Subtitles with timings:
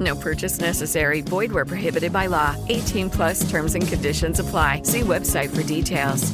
[0.00, 1.20] No purchase necessary.
[1.20, 2.56] Void where prohibited by law.
[2.68, 4.82] 18 plus terms and conditions apply.
[4.84, 6.32] See website for details.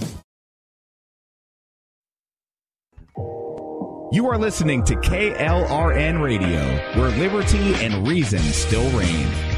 [4.11, 6.61] You are listening to KLRN Radio,
[6.99, 9.58] where liberty and reason still reign.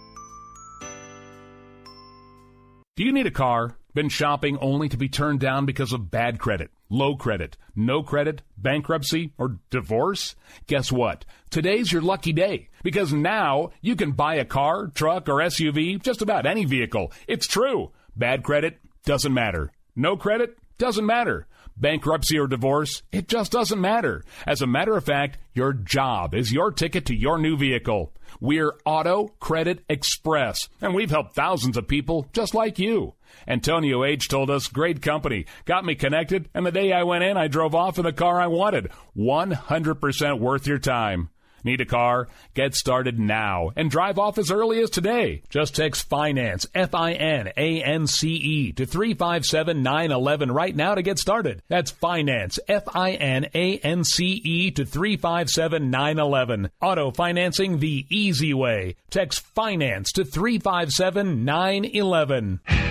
[3.01, 3.77] Do you need a car?
[3.95, 8.43] Been shopping only to be turned down because of bad credit, low credit, no credit,
[8.59, 10.35] bankruptcy, or divorce?
[10.67, 11.25] Guess what?
[11.49, 16.21] Today's your lucky day because now you can buy a car, truck, or SUV, just
[16.21, 17.11] about any vehicle.
[17.27, 17.91] It's true.
[18.15, 19.71] Bad credit doesn't matter.
[19.95, 21.45] No credit doesn't matter.
[21.77, 24.23] Bankruptcy or divorce, it just doesn't matter.
[24.47, 28.11] As a matter of fact, your job is your ticket to your new vehicle.
[28.39, 33.13] We're Auto Credit Express, and we've helped thousands of people just like you.
[33.47, 34.27] Antonio H.
[34.27, 37.75] told us, great company, got me connected, and the day I went in, I drove
[37.75, 38.89] off in the car I wanted.
[39.15, 41.29] 100% worth your time.
[41.63, 42.27] Need a car?
[42.53, 45.43] Get started now and drive off as early as today.
[45.49, 50.95] Just text finance, F I N A N C E, to 357 911 right now
[50.95, 51.61] to get started.
[51.67, 56.69] That's finance, F I N A N C E, to 357 911.
[56.81, 58.95] Auto financing the easy way.
[59.09, 62.90] Text finance to 357 911.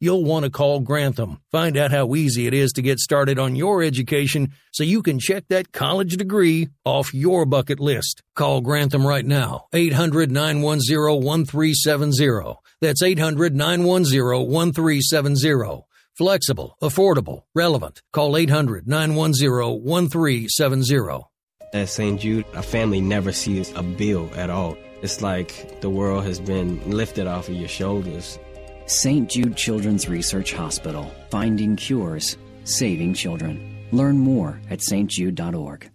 [0.00, 1.40] you'll want to call Grantham.
[1.50, 5.18] Find out how easy it is to get started on your education so you can
[5.18, 8.22] check that college degree off your bucket list.
[8.34, 12.60] Call Grantham right now, 800 910 1370.
[12.80, 15.84] That's 800 910 1370.
[16.16, 18.00] Flexible, affordable, relevant.
[18.12, 21.24] Call 800 910 1370.
[21.72, 22.20] At St.
[22.20, 24.78] Jude, a family never sees a bill at all.
[25.02, 28.38] It's like the world has been lifted off of your shoulders.
[28.86, 29.30] St.
[29.30, 33.86] Jude Children's Research Hospital, finding cures, saving children.
[33.92, 35.90] Learn more at stjude.org.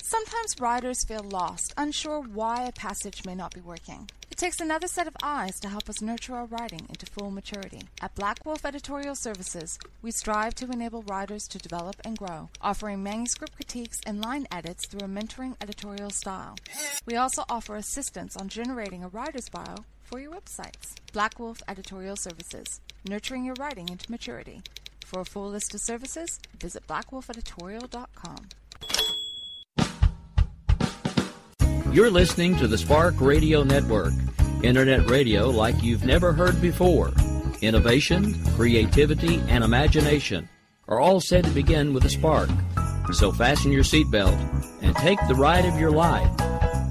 [0.00, 4.08] Sometimes riders feel lost, unsure why a passage may not be working.
[4.30, 7.80] It takes another set of eyes to help us nurture our writing into full maturity.
[8.00, 13.02] At Black Wolf Editorial Services, we strive to enable writers to develop and grow, offering
[13.02, 16.54] manuscript critiques and line edits through a mentoring editorial style.
[17.06, 20.94] We also offer assistance on generating a writer's bio for your websites.
[21.12, 24.62] Black Wolf Editorial Services, nurturing your writing into maturity.
[25.04, 28.48] For a full list of services, visit blackwolfeditorial.com.
[31.92, 34.12] You're listening to the Spark Radio Network,
[34.62, 37.12] internet radio like you've never heard before.
[37.62, 40.48] Innovation, creativity, and imagination
[40.88, 42.50] are all said to begin with a spark.
[43.12, 44.36] So fasten your seatbelt
[44.82, 46.30] and take the ride of your life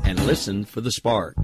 [0.06, 1.36] and listen for the spark.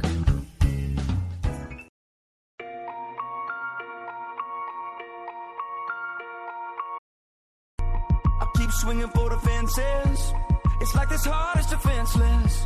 [8.81, 10.33] Swinging for the fences.
[10.81, 12.65] It's like this heart is defenseless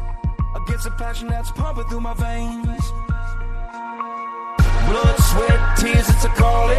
[0.56, 2.91] against a passion that's pumping through my veins.
[4.88, 6.77] Blood, sweat, tears, it's a calling.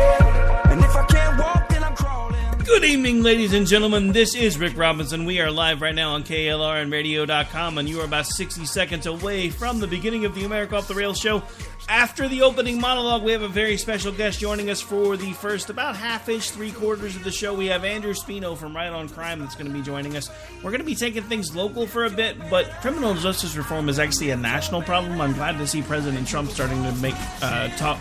[0.72, 2.58] And if I can't walk, then I'm crawling.
[2.64, 4.12] Good evening, ladies and gentlemen.
[4.12, 5.26] This is Rick Robinson.
[5.26, 9.04] We are live right now on KLRNradio.com, and radio.com, and you are about 60 seconds
[9.04, 11.42] away from the beginning of the America Off the Rails show.
[11.88, 15.70] After the opening monologue, we have a very special guest joining us for the first
[15.70, 17.54] about half ish, three quarters of the show.
[17.54, 20.28] We have Andrew Speno from Right on Crime that's going to be joining us.
[20.64, 24.00] We're going to be taking things local for a bit, but criminal justice reform is
[24.00, 25.20] actually a national problem.
[25.20, 28.00] I'm glad to see President Trump starting to make uh, talk,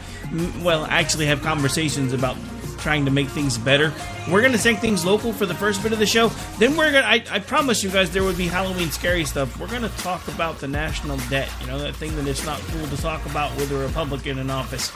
[0.64, 2.38] well, actually have conversations about
[2.78, 3.94] trying to make things better.
[4.30, 6.30] We're going to take things local for the first bit of the show.
[6.60, 9.60] Then we're going to, I promise you guys there would be Halloween scary stuff.
[9.60, 11.50] We're going to talk about the national debt.
[11.62, 14.50] You know, that thing that it's not cool to talk about with a Republican in
[14.50, 14.92] office.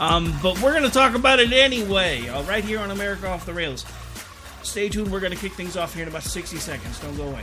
[0.00, 3.46] Um, but we're going to talk about it anyway, uh, right here on America Off
[3.46, 3.84] the Rails.
[4.62, 5.10] Stay tuned.
[5.12, 6.98] We're going to kick things off here in about 60 seconds.
[7.00, 7.42] Don't go away.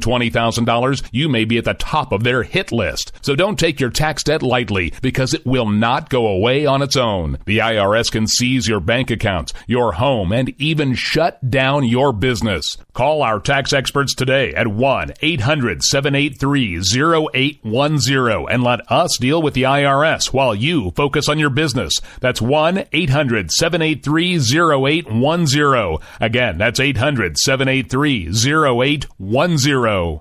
[0.00, 3.12] $20,000, you may be at the top of their hit list.
[3.22, 6.96] So don't take your tax debt lightly because it will not go away on its
[6.96, 7.38] own.
[7.44, 12.76] The IRS can seize your bank accounts, your home, and even shut down your business.
[12.98, 19.54] Call our tax experts today at 1 800 783 0810 and let us deal with
[19.54, 21.92] the IRS while you focus on your business.
[22.20, 25.98] That's 1 800 783 0810.
[26.20, 30.20] Again, that's 800 783 0810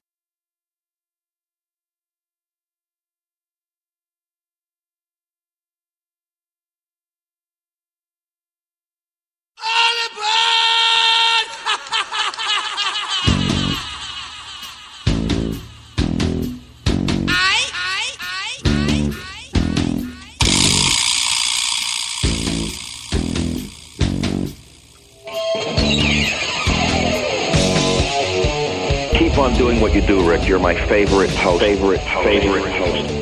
[29.88, 30.46] what you do, Rick.
[30.46, 31.62] You're my favorite host.
[31.62, 33.14] Favorite, favorite host.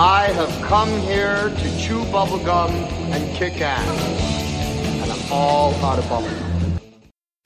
[0.00, 2.70] I have come here to chew bubblegum
[3.12, 3.86] and kick ass.
[5.02, 6.57] And I'm all out of bubblegum.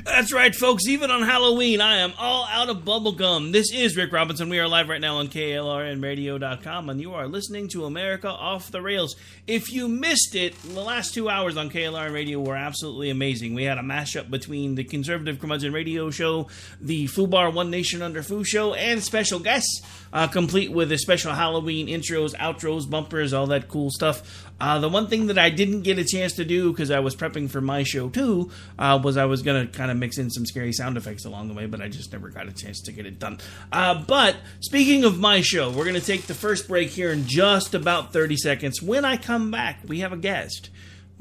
[0.05, 0.89] That's right, folks.
[0.89, 3.53] Even on Halloween, I am all out of bubblegum.
[3.53, 4.49] This is Rick Robinson.
[4.49, 8.83] We are live right now on KLRNradio.com, and you are listening to America Off the
[8.83, 9.15] Rails.
[9.47, 13.55] If you missed it, the last two hours on KLRN Radio were absolutely amazing.
[13.55, 16.49] We had a mashup between the Conservative Curmudgeon Radio Show,
[16.81, 19.83] the FUBAR One Nation Under Foo Show, and special guests,
[20.13, 24.49] uh, complete with a special Halloween intros, outros, bumpers, all that cool stuff.
[24.61, 27.17] Uh, the one thing that I didn't get a chance to do because I was
[27.17, 30.31] prepping for my show too uh, was I was going to kind of mix in
[30.31, 32.93] some scary sound effects along the way, but I just never got a chance to
[32.93, 33.39] get it done.
[33.73, 37.27] Uh, but speaking of my show, we're going to take the first break here in
[37.27, 38.81] just about 30 seconds.
[38.81, 40.71] When I come back, we have a guest.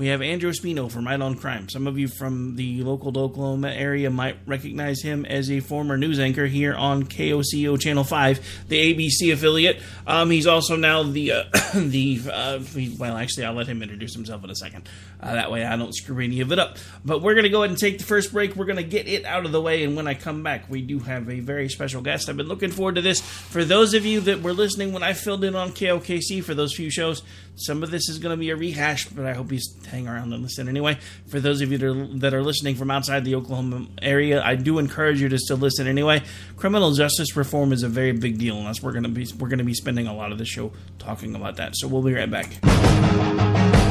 [0.01, 1.69] We have Andrew Speno from Right on Crime.
[1.69, 6.19] Some of you from the local Oklahoma area might recognize him as a former news
[6.19, 9.79] anchor here on KOCO Channel 5, the ABC affiliate.
[10.07, 11.43] Um, he's also now the, uh,
[11.75, 12.59] the uh,
[12.97, 14.89] well, actually, I'll let him introduce himself in a second.
[15.21, 16.79] Uh, that way I don't screw any of it up.
[17.05, 18.55] But we're going to go ahead and take the first break.
[18.55, 19.83] We're going to get it out of the way.
[19.83, 22.27] And when I come back, we do have a very special guest.
[22.27, 23.21] I've been looking forward to this.
[23.21, 26.73] For those of you that were listening when I filled in on KOKC for those
[26.73, 27.21] few shows,
[27.55, 30.33] some of this is going to be a rehash, but I hope you hang around
[30.33, 30.97] and listen anyway.
[31.27, 31.77] For those of you
[32.19, 35.87] that are, listening from outside the Oklahoma area, I do encourage you to still listen
[35.87, 36.23] anyway.
[36.57, 39.49] Criminal justice reform is a very big deal, and that's we're going to be we're
[39.49, 41.75] going to be spending a lot of the show talking about that.
[41.75, 43.90] So we'll be right back.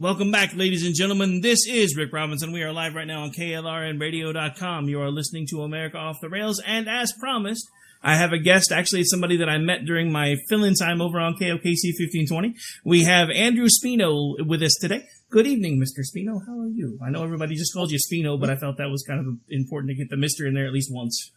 [0.00, 1.42] Welcome back, ladies and gentlemen.
[1.42, 2.52] This is Rick Robinson.
[2.52, 4.88] We are live right now on KLRNradio.com.
[4.88, 6.58] You are listening to America Off the Rails.
[6.66, 7.68] And as promised,
[8.02, 11.34] I have a guest, actually somebody that I met during my fill-in time over on
[11.34, 12.54] KOKC 1520.
[12.82, 15.04] We have Andrew Speno with us today.
[15.28, 16.00] Good evening, Mr.
[16.00, 16.40] Speno.
[16.46, 16.98] How are you?
[17.04, 19.90] I know everybody just called you Speno, but I felt that was kind of important
[19.90, 21.30] to get the Mister in there at least once.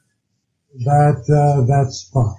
[0.86, 2.34] That uh, that's fine.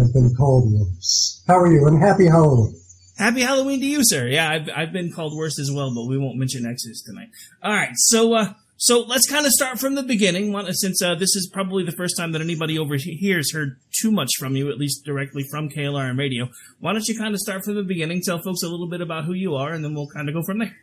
[0.00, 1.42] I've been called worse.
[1.48, 1.88] How are you?
[1.88, 2.80] And happy Halloween.
[3.16, 4.26] Happy Halloween to you, sir.
[4.26, 7.28] Yeah, I've, I've been called worse as well, but we won't mention X's tonight.
[7.62, 11.34] All right, so uh, so let's kind of start from the beginning, since uh, this
[11.34, 14.70] is probably the first time that anybody over here has heard too much from you,
[14.70, 16.50] at least directly from KLRN Radio.
[16.78, 19.24] Why don't you kind of start from the beginning, tell folks a little bit about
[19.24, 20.76] who you are, and then we'll kind of go from there.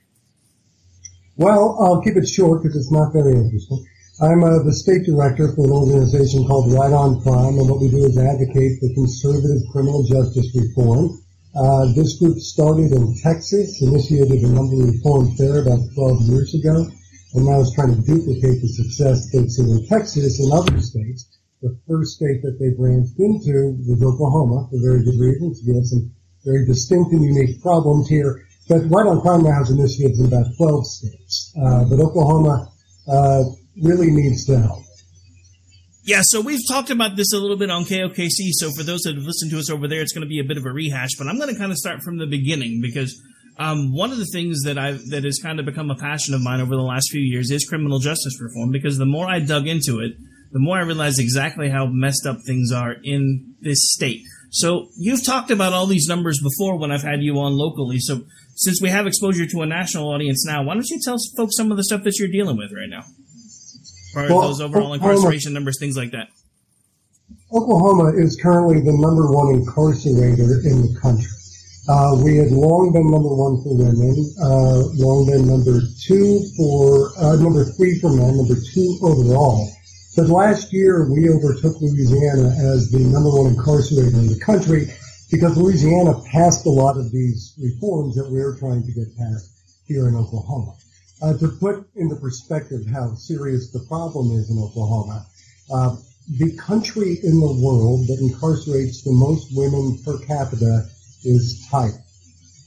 [1.37, 3.85] Well, I'll keep it short because it's not very interesting.
[4.21, 7.89] I'm uh, the state director for an organization called Right on Crime, and what we
[7.89, 11.22] do is advocate for conservative criminal justice reform.
[11.55, 16.53] Uh, this group started in Texas, initiated a number of reforms there about 12 years
[16.55, 16.89] ago,
[17.33, 21.29] and now is trying to duplicate the success they've seen in Texas and other states.
[21.61, 25.61] The first state that they branched into was Oklahoma for very good reasons.
[25.65, 26.11] We have some
[26.43, 28.45] very distinct and unique problems here.
[28.67, 31.53] But Right on Crime now has initiatives in about 12 states.
[31.55, 32.71] Uh, but Oklahoma
[33.07, 33.43] uh,
[33.81, 34.82] really needs to help.
[36.05, 38.51] Yeah, so we've talked about this a little bit on KOKC.
[38.51, 40.43] So for those that have listened to us over there, it's going to be a
[40.43, 41.11] bit of a rehash.
[41.17, 43.21] But I'm going to kind of start from the beginning because
[43.57, 46.41] um, one of the things that I that has kind of become a passion of
[46.41, 48.71] mine over the last few years is criminal justice reform.
[48.71, 50.17] Because the more I dug into it,
[50.51, 54.23] the more I realized exactly how messed up things are in this state.
[54.51, 57.99] So you've talked about all these numbers before when I've had you on locally.
[57.99, 58.23] So
[58.55, 61.71] since we have exposure to a national audience now, why don't you tell folks some
[61.71, 63.03] of the stuff that you're dealing with right now?
[64.15, 66.29] Or well, those overall Oklahoma, incarceration numbers, things like that.
[67.51, 71.29] Oklahoma is currently the number one incarcerator in the country.
[71.89, 77.11] Uh, we had long been number one for women, uh, long been number two for,
[77.19, 79.69] uh, number three for men, number two overall.
[80.15, 84.87] But last year we overtook Louisiana as the number one incarcerator in the country
[85.31, 89.49] because Louisiana passed a lot of these reforms that we're trying to get passed
[89.87, 90.75] here in Oklahoma.
[91.23, 95.25] Uh, to put into perspective how serious the problem is in Oklahoma,
[95.73, 95.95] uh,
[96.37, 100.85] the country in the world that incarcerates the most women per capita
[101.23, 102.03] is Thailand.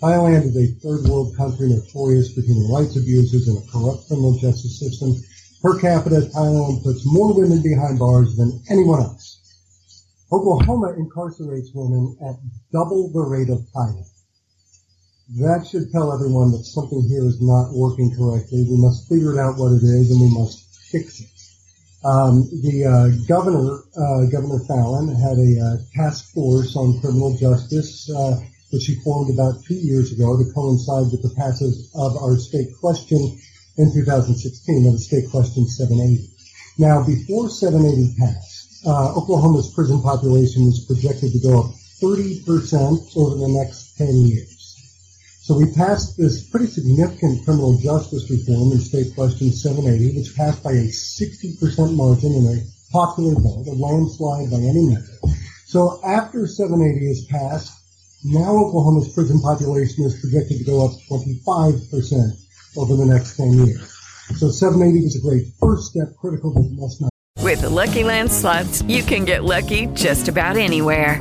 [0.01, 4.39] Thailand is a third world country notorious for human rights abuses and a corrupt criminal
[4.39, 5.13] justice system.
[5.61, 9.37] Per capita, Thailand puts more women behind bars than anyone else.
[10.33, 12.37] Oklahoma incarcerates women at
[12.73, 14.09] double the rate of Thailand.
[15.35, 18.63] That should tell everyone that something here is not working correctly.
[18.63, 21.27] We must figure out what it is and we must fix it.
[22.07, 28.09] Um, the uh, governor, uh, Governor Fallin, had a uh, task force on criminal justice,
[28.09, 28.39] uh,
[28.71, 32.71] which he formed about two years ago to coincide with the passage of our state
[32.79, 33.19] question
[33.79, 36.31] in 2016, of the state question 780.
[36.79, 42.47] Now, before 780 passed, uh, Oklahoma's prison population was projected to go up 30%
[43.17, 44.56] over the next 10 years.
[45.47, 50.61] So we passed this pretty significant criminal justice reform in State Question 780, which passed
[50.61, 55.39] by a 60% margin in a popular vote, a landslide by any measure.
[55.67, 57.71] So after 780 is passed,
[58.25, 62.33] now Oklahoma's prison population is projected to go up 25%
[62.77, 63.87] over the next 10 years.
[64.39, 67.11] So 780 was a great first step, critical but must not.
[67.45, 71.21] With the Lucky Land slots, you can get lucky just about anywhere.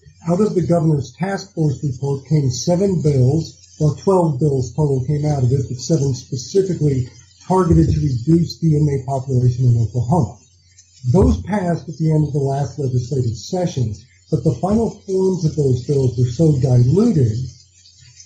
[0.27, 5.25] out of the governor's task force report came seven bills, well, 12 bills total came
[5.25, 7.07] out of it, but seven specifically
[7.47, 10.37] targeted to reduce the inmate population in Oklahoma.
[11.11, 13.95] Those passed at the end of the last legislative session,
[14.29, 17.37] but the final forms of those bills were so diluted,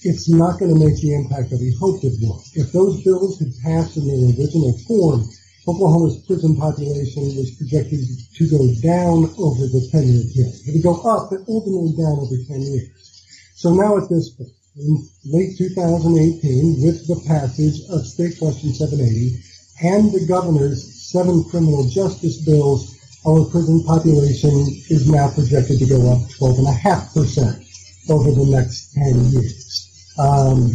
[0.04, 2.42] it's not going to make the impact that we hoped it would.
[2.54, 5.30] If those bills had passed in their original form,
[5.68, 10.54] Oklahoma's prison population was projected to go down over the 10-year period.
[10.62, 13.24] It would go up, but ultimately down over 10 years.
[13.56, 19.42] So now at this point, in late 2018, with the passage of State Question 780
[19.82, 22.94] and the governor's seven criminal justice bills,
[23.26, 24.54] our prison population
[24.94, 30.14] is now projected to go up 12.5% over the next 10 years.
[30.20, 30.74] Um,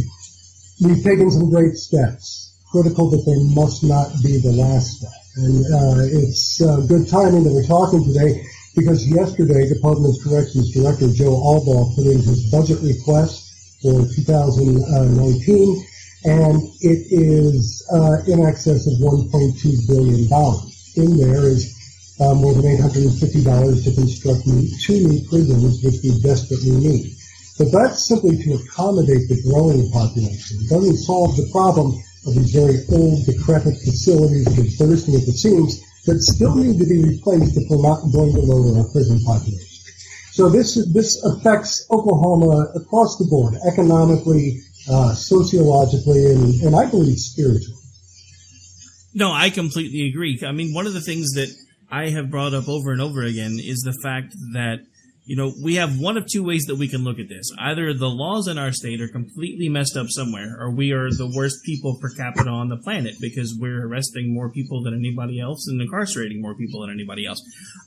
[0.82, 2.39] we've taken some great steps
[2.70, 5.10] critical that they must not be the last step.
[5.36, 10.70] And uh, it's uh, good timing that we're talking today because yesterday Department of Corrections
[10.72, 15.84] Director Joe Allbaugh put in his budget request for 2019,
[16.24, 20.92] and it is uh, in excess of 1.2 billion dollars.
[20.96, 21.74] In there is
[22.20, 27.14] uh, more than 850 dollars to construct new, two new prisons, which we desperately need.
[27.58, 30.58] But that's simply to accommodate the growing population.
[30.62, 31.94] It doesn't solve the problem
[32.26, 36.78] of these very old, decrepit facilities that are bursting at the seams that still need
[36.78, 39.66] to be replaced if we're not going to lower our prison population.
[40.32, 47.18] So this this affects Oklahoma across the board, economically, uh, sociologically, and, and I believe
[47.18, 47.76] spiritually.
[49.12, 50.40] No, I completely agree.
[50.46, 51.48] I mean, one of the things that
[51.90, 54.78] I have brought up over and over again is the fact that
[55.30, 57.52] you know, we have one of two ways that we can look at this.
[57.56, 61.32] Either the laws in our state are completely messed up somewhere, or we are the
[61.32, 65.68] worst people per capita on the planet because we're arresting more people than anybody else
[65.68, 67.40] and incarcerating more people than anybody else.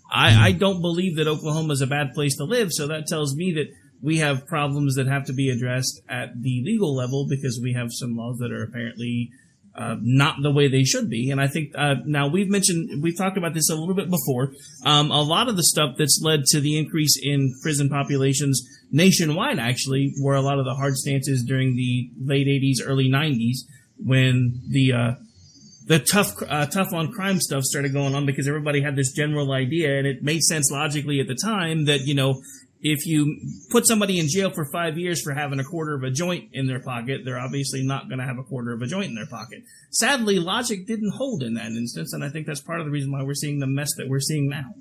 [0.09, 3.35] I, I don't believe that Oklahoma is a bad place to live, so that tells
[3.35, 3.67] me that
[4.01, 7.89] we have problems that have to be addressed at the legal level because we have
[7.91, 9.31] some laws that are apparently
[9.75, 11.31] uh, not the way they should be.
[11.31, 14.53] And I think uh, now we've mentioned we've talked about this a little bit before.
[14.85, 19.59] Um, a lot of the stuff that's led to the increase in prison populations nationwide
[19.59, 23.57] actually were a lot of the hard stances during the late '80s, early '90s
[23.97, 25.11] when the uh,
[25.87, 29.51] the tough uh, tough on crime stuff started going on because everybody had this general
[29.51, 32.41] idea and it made sense logically at the time that you know
[32.83, 33.39] if you
[33.71, 36.67] put somebody in jail for five years for having a quarter of a joint in
[36.67, 39.25] their pocket, they're obviously not going to have a quarter of a joint in their
[39.25, 39.63] pocket.
[39.89, 43.11] Sadly, logic didn't hold in that instance, and I think that's part of the reason
[43.11, 44.75] why we're seeing the mess that we're seeing now.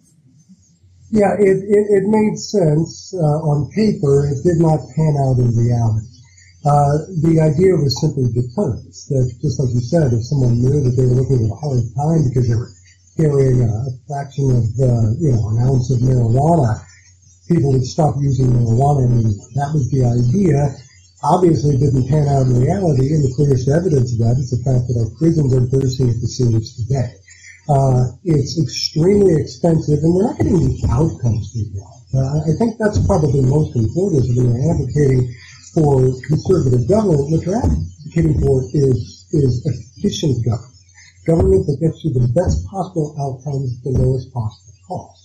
[1.12, 4.26] Yeah, it, it, it made sense uh, on paper.
[4.26, 6.10] It did not pan out in reality.
[6.66, 10.94] Uh, the idea was simply deterrence, that just like you said, if someone knew that
[10.98, 12.70] they were looking at a hard time because they were
[13.14, 13.70] carrying a,
[14.08, 16.82] fraction of, uh, you know, an ounce of marijuana,
[17.52, 19.48] people would stop using marijuana anymore.
[19.54, 20.72] That was the idea.
[21.22, 24.62] Obviously, it didn't pan out in reality, and the clearest evidence of that is the
[24.64, 27.14] fact that our prisons are bursting at the seams today.
[27.68, 32.02] Uh, it's extremely expensive, and we're not getting the outcomes we want.
[32.10, 35.30] Uh, I think that's probably most important is we're advocating
[35.72, 40.74] for conservative government, what you're advocating for is, is efficient government.
[41.24, 45.21] Government that gets you the best possible outcomes at the lowest possible cost.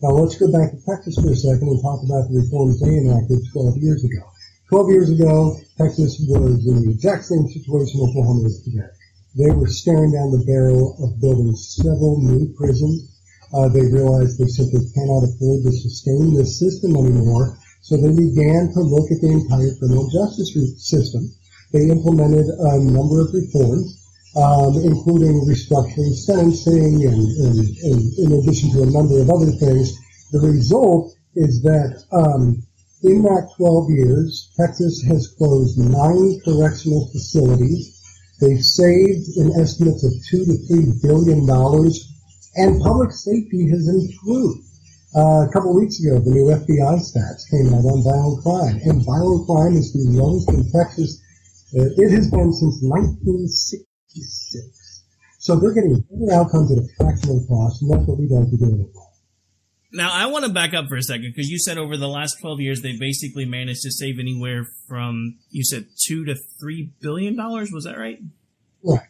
[0.00, 3.02] Now let's go back to Texas for a second and talk about the reforms they
[3.02, 4.30] enacted 12 years ago.
[4.70, 8.86] 12 years ago, Texas was in the exact same situation Oklahoma is today.
[9.34, 13.10] They were staring down the barrel of building several new prisons.
[13.52, 18.70] Uh, they realized they simply cannot afford to sustain this system anymore, so they began
[18.78, 21.26] to look at the entire criminal justice system.
[21.72, 23.97] They implemented a number of reforms,
[24.36, 29.96] um, including restructuring sentencing and, and, and, in addition to a number of other things.
[30.32, 32.62] The result is that um,
[33.02, 37.94] in that 12 years, Texas has closed nine correctional facilities.
[38.40, 42.06] They've saved an estimate of two to three billion dollars,
[42.56, 44.64] and public safety has improved.
[45.16, 48.76] Uh, a couple of weeks ago, the new FBI stats came out on violent crime,
[48.84, 51.22] and violent crime is the lowest in Texas.
[51.74, 52.82] Uh, it has been since
[54.18, 55.04] 1966.
[55.38, 58.56] So they're getting better outcomes at a fractional cost, and that's what we'd like to
[58.56, 58.90] do.
[59.92, 62.40] Now, I want to back up for a second because you said over the last
[62.40, 67.36] 12 years they basically managed to save anywhere from, you said, two to three billion
[67.36, 67.70] dollars.
[67.72, 68.18] Was that right?
[68.82, 69.00] Right.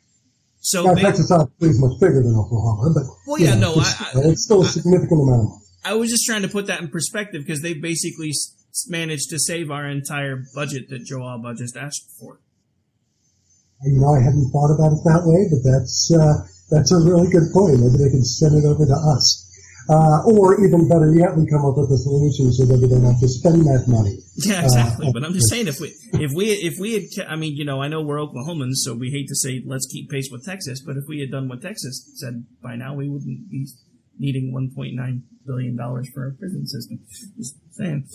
[0.60, 3.80] So now, they, Texas obviously is much bigger than Oklahoma, but well, yeah, know, no,
[3.80, 5.62] it's, I, it's still a significant amount of money.
[5.84, 8.32] I was just trying to put that in perspective because they basically
[8.88, 12.40] managed to save our entire budget that Joe Allbaugh just asked for.
[13.84, 17.30] You know, I hadn't thought about it that way, but that's uh, that's a really
[17.30, 17.78] good point.
[17.78, 19.48] Maybe they can send it over to us.
[19.88, 23.04] Uh, or even better yet, we come up with a solution so that we don't
[23.04, 24.18] have to spend that money.
[24.36, 25.08] Yeah, exactly.
[25.08, 27.64] Uh, but I'm just saying, if we if we if we had, I mean, you
[27.64, 30.82] know, I know we're Oklahomans, so we hate to say let's keep pace with Texas,
[30.84, 33.66] but if we had done what Texas said by now, we wouldn't be
[34.18, 36.98] needing 1.9 billion dollars for our prison system.
[37.38, 38.06] Just saying.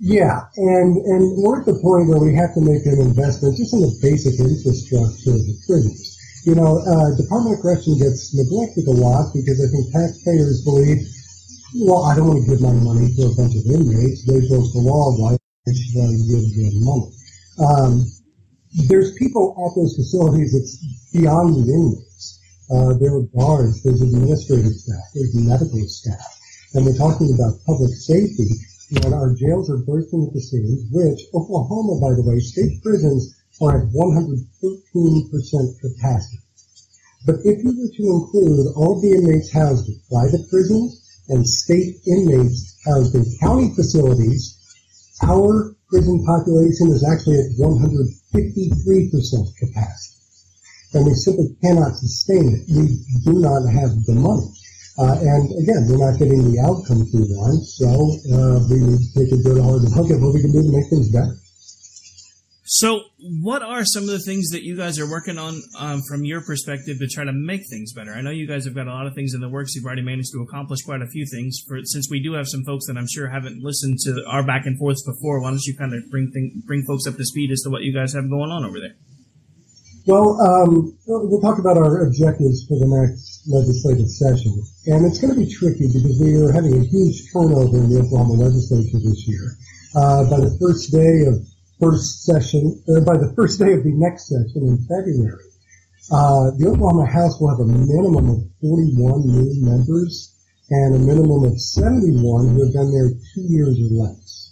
[0.00, 3.76] Yeah, and and we're at the point where we have to make an investment just
[3.76, 6.16] in the basic infrastructure of the prisons.
[6.48, 11.04] You know, uh, Department of Correction gets neglected a lot because I think taxpayers believe,
[11.84, 14.24] well, I don't want to give my money to a bunch of inmates.
[14.24, 15.12] They broke the law.
[15.20, 15.36] Why
[15.68, 17.12] should I give them money?
[17.60, 17.92] Um,
[18.88, 20.80] there's people at those facilities that's
[21.12, 22.40] beyond the inmates.
[22.72, 26.24] Uh, there are guards, there's administrative staff, there's medical staff.
[26.72, 28.48] And we're talking about public safety
[28.90, 33.34] when our jails are bursting at the seams, which Oklahoma, by the way, state prisons
[33.60, 36.38] are at 113% capacity.
[37.26, 42.00] But if you were to include all the inmates housed in private prisons and state
[42.06, 44.56] inmates housed in county facilities,
[45.22, 50.20] our prison population is actually at 153% capacity
[50.92, 52.62] and we simply cannot sustain it.
[52.68, 54.50] We do not have the money.
[54.98, 57.88] Uh, and again, we're not getting the outcomes we want, so
[58.34, 60.72] uh, we need to take a good hard look at what we can do to
[60.72, 61.40] make things better.
[62.72, 63.02] So,
[63.42, 66.40] what are some of the things that you guys are working on um, from your
[66.40, 68.12] perspective to try to make things better?
[68.12, 69.74] I know you guys have got a lot of things in the works.
[69.74, 71.58] You've already managed to accomplish quite a few things.
[71.66, 74.66] For since we do have some folks that I'm sure haven't listened to our back
[74.66, 77.50] and forths before, why don't you kind of bring thing, bring folks up to speed
[77.50, 78.94] as to what you guys have going on over there?
[80.06, 84.62] Well, um, we'll talk about our objectives for the next legislative session.
[84.86, 88.00] And it's going to be tricky because we are having a huge turnover in the
[88.00, 89.56] Oklahoma legislature this year.
[89.94, 91.44] Uh, by the first day of
[91.80, 95.44] first session, or by the first day of the next session in February,
[96.10, 100.32] uh, the Oklahoma House will have a minimum of 41 new members
[100.70, 104.49] and a minimum of 71 who have been there two years or less.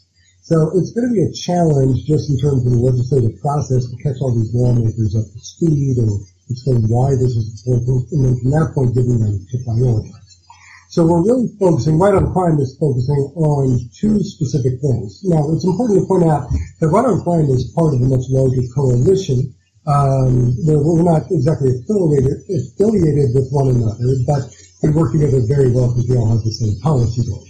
[0.49, 3.97] So it's going to be a challenge just in terms of the legislative process to
[4.01, 6.09] catch all these lawmakers up to speed and
[6.49, 10.41] explain why this is important, and then from that point giving them to prioritize.
[10.89, 15.21] So we're really focusing, Right on Crime is focusing on two specific things.
[15.29, 16.49] Now, it's important to point out
[16.81, 19.53] that Right on Crime is part of a much larger coalition.
[19.85, 24.49] Um, we're not exactly affiliated, affiliated with one another, but
[24.81, 27.48] we work together very well because we all have the same policy goals.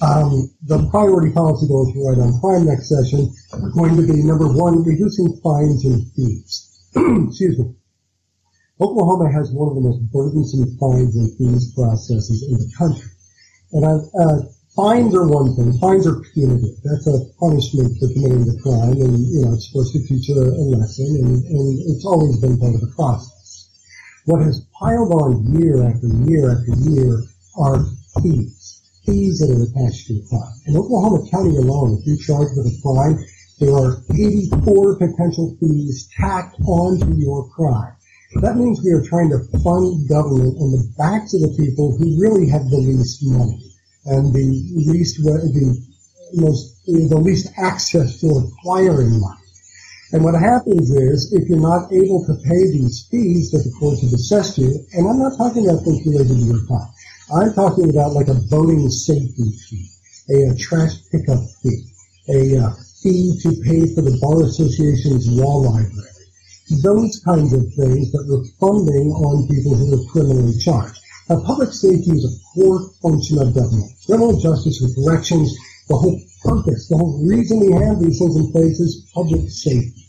[0.00, 4.22] Um, the priority policy goals for right on crime next session are going to be
[4.22, 6.70] number one, reducing fines and fees.
[7.26, 7.74] Excuse me.
[8.80, 13.10] Oklahoma has one of the most burdensome fines and fees processes in the country.
[13.72, 14.38] And I've uh,
[14.78, 15.74] fines are one thing.
[15.82, 16.78] Fines are punitive.
[16.86, 20.38] That's a punishment for committing the crime, and you know it's supposed to teach a,
[20.38, 23.74] a lesson, and, and it's always been part of the process.
[24.26, 27.18] What has piled on year after year after year
[27.58, 27.82] are
[28.22, 28.57] fees,
[29.08, 30.52] fees that are attached to a crime.
[30.66, 33.16] In Oklahoma County alone, if you're charged with a crime,
[33.58, 37.96] there are 84 potential fees tacked onto your crime.
[38.42, 42.20] That means we are trying to fund government on the backs of the people who
[42.20, 43.72] really have the least money
[44.04, 44.44] and the
[44.92, 45.88] least uh, the
[46.34, 49.48] most the least access to acquiring money.
[50.12, 54.02] And what happens is, if you're not able to pay these fees that the courts
[54.02, 56.88] have assessed you, and I'm not talking about things related to your crime,
[57.30, 59.86] I'm talking about like a boating safety fee,
[60.30, 61.84] a, a trash pickup fee,
[62.30, 66.08] a uh, fee to pay for the Bar Association's law library.
[66.82, 71.00] Those kinds of things that we're funding on people who are criminally charged.
[71.28, 73.92] Now, public safety is a core function of government.
[74.06, 75.52] Criminal justice and corrections,
[75.88, 80.07] the whole purpose, the whole reason we have these things in place is public safety.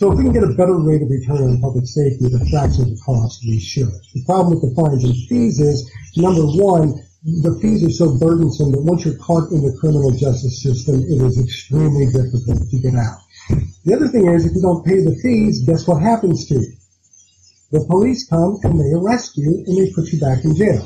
[0.00, 2.40] So if we can get a better rate of return on public safety at a
[2.48, 3.92] fraction of the cost, we should.
[4.16, 8.72] The problem with the fines and fees is, number one, the fees are so burdensome
[8.72, 12.96] that once you're caught in the criminal justice system, it is extremely difficult to get
[12.96, 13.20] out.
[13.84, 16.72] The other thing is, if you don't pay the fees, guess what happens to you?
[17.72, 20.80] The police come and they arrest you and they put you back in jail.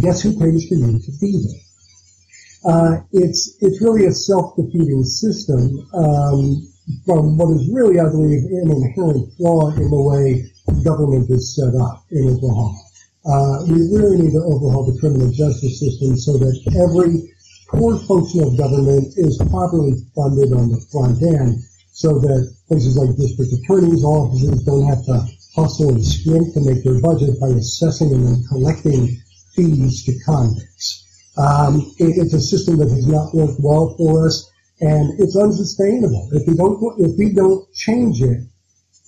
[0.00, 2.72] Guess who pays for you to be there?
[2.72, 6.64] Uh, it's it's really a self-defeating system um,
[7.06, 10.44] from what is really, I believe, an inherent flaw in the way
[10.82, 12.78] government is set up in Oklahoma.
[13.24, 17.32] Uh, we really need to overhaul the criminal justice system so that every
[17.68, 21.56] core function of government is properly funded on the front end
[21.92, 26.82] so that places like district attorneys' offices don't have to hustle and scrimp to make
[26.84, 29.16] their budget by assessing and then collecting
[29.54, 31.32] fees to convicts.
[31.38, 34.50] Um, it, it's a system that has not worked well for us,
[34.84, 36.28] and it's unsustainable.
[36.32, 38.40] If we don't, if we don't change it,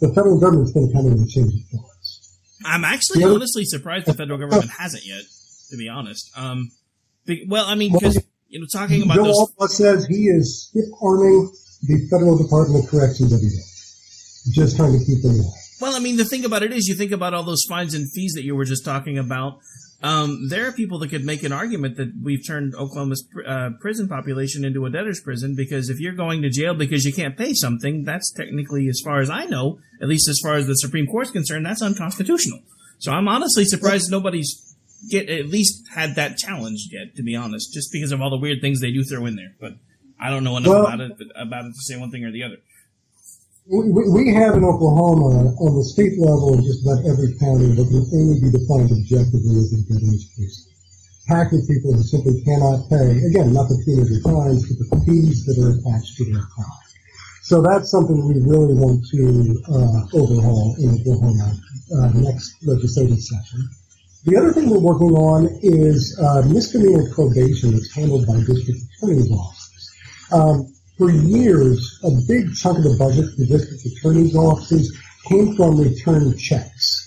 [0.00, 2.38] the federal government's going to come in and change it for us.
[2.64, 3.28] I'm actually Yeah.
[3.28, 5.22] honestly surprised the federal government hasn't yet,
[5.70, 6.30] to be honest.
[6.36, 6.70] Um,
[7.48, 9.52] well, I mean, because you know, talking about Joe those.
[9.58, 11.50] Allbaugh says he is stiff arming
[11.82, 15.52] the federal Department of Corrections every day, just trying to keep them alive.
[15.80, 18.06] Well, I mean, the thing about it is, you think about all those fines and
[18.14, 19.58] fees that you were just talking about.
[20.02, 23.70] Um, there are people that could make an argument that we've turned Oklahoma's pr- uh,
[23.80, 27.36] prison population into a debtor's prison because if you're going to jail because you can't
[27.36, 30.74] pay something, that's technically, as far as I know, at least as far as the
[30.74, 32.60] Supreme Court's concerned, that's unconstitutional.
[32.98, 34.62] So I'm honestly surprised nobody's
[35.10, 37.16] get at least had that challenged yet.
[37.16, 39.54] To be honest, just because of all the weird things they do throw in there,
[39.60, 39.72] but
[40.20, 42.42] I don't know enough Well- about it about it to say one thing or the
[42.42, 42.56] other.
[43.68, 48.06] We, have in Oklahoma, on the state level, in just about every county, what can
[48.14, 50.14] only be defined objectively as a prison.
[51.26, 55.42] Packed with people who simply cannot pay, again, not the punitive fines, but the fees
[55.50, 56.86] that are attached to their crime.
[57.42, 61.50] So that's something we really want to uh, overhaul in Oklahoma
[61.90, 63.66] uh, next legislative session.
[64.30, 69.30] The other thing we're working on is uh, misdemeanor probation that's handled by district attorney's
[69.34, 69.90] offices.
[70.30, 74.96] Um, for years, a big chunk of the budget for district attorney's offices
[75.28, 77.02] came from return checks.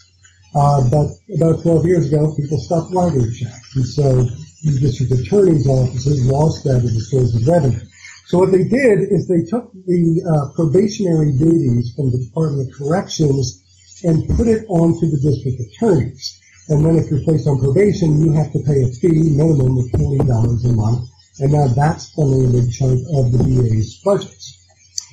[0.55, 3.75] Uh, but about 12 years ago, people stopped writing checks.
[3.75, 4.23] And so
[4.63, 7.79] the district attorney's offices lost that as a source of revenue.
[8.27, 12.75] So what they did is they took the uh, probationary duties from the Department of
[12.77, 13.63] Corrections
[14.03, 16.39] and put it onto the district attorneys.
[16.69, 19.85] And then if you're placed on probation, you have to pay a fee minimum of
[19.97, 21.09] $40 a month.
[21.39, 24.55] And now that's funding a big chunk of the DA's budgets.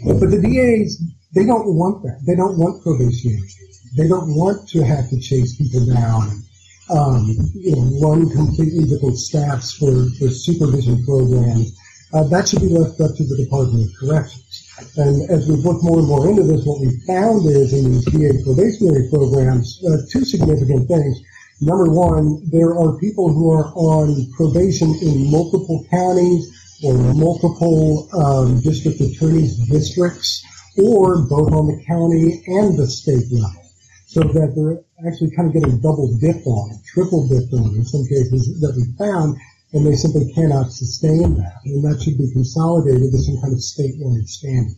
[0.04, 1.00] But the DAs,
[1.34, 2.20] they don't want that.
[2.26, 3.48] They don't want probationary.
[3.96, 6.42] They don't want to have to chase people down
[6.90, 11.76] um, you know, run completely different staffs for, for supervision programs.
[12.14, 14.62] Uh, that should be left up to the Department of Corrections.
[14.96, 18.04] And as we've looked more and more into this, what we found is in these
[18.06, 21.18] DA probationary programs, uh, two significant things.
[21.60, 26.52] Number one, there are people who are on probation in multiple counties
[26.84, 30.44] or multiple um, district attorneys' districts,
[30.76, 33.64] or both on the county and the state level,
[34.06, 38.04] so that they're actually kind of getting double dip on triple dip on in some
[38.04, 39.34] cases that we found,
[39.72, 43.60] and they simply cannot sustain that, and that should be consolidated to some kind of
[43.64, 44.76] statewide standard.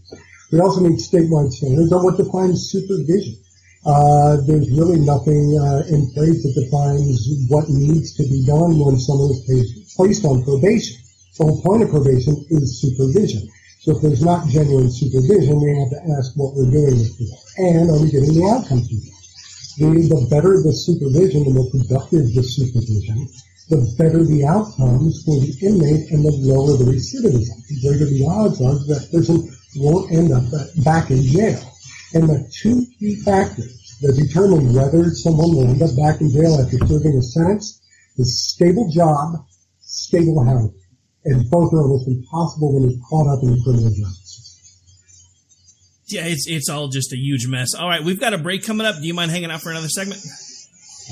[0.52, 3.34] We also need statewide standards on what defines supervision.
[3.88, 9.00] Uh, there's really nothing uh, in place that defines what needs to be done when
[9.00, 9.96] someone is placed-
[10.28, 11.00] on probation.
[11.38, 13.48] The whole point of probation is supervision.
[13.80, 17.32] So if there's not genuine supervision, we have to ask what we're doing with for.
[17.64, 19.00] And are we getting the outcomes we?
[19.80, 23.26] The, the better the supervision, the more productive the supervision,
[23.72, 27.56] the better the outcomes for the inmate and the lower the recidivism.
[27.72, 30.44] The greater the odds are that person won't end up
[30.84, 31.58] back in jail.
[32.12, 36.60] And the two key factors that determine whether someone will end up back in jail
[36.60, 37.82] after serving a sentence
[38.16, 39.44] is stable job,
[39.80, 40.74] stable housing.
[41.24, 44.38] And both are almost impossible when you're caught up in the criminal justice
[46.08, 47.74] yeah, it's it's all just a huge mess.
[47.78, 48.96] All right, we've got a break coming up.
[48.96, 50.20] Do you mind hanging out for another segment?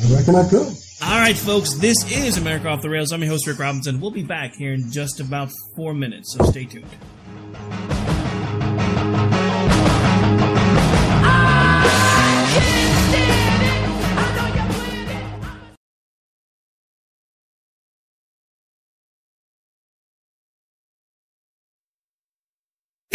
[0.02, 0.66] I reckon I could.
[1.02, 3.12] All right, folks, this is America Off the Rails.
[3.12, 4.00] I'm your host, Rick Robinson.
[4.00, 6.86] We'll be back here in just about four minutes, so stay tuned.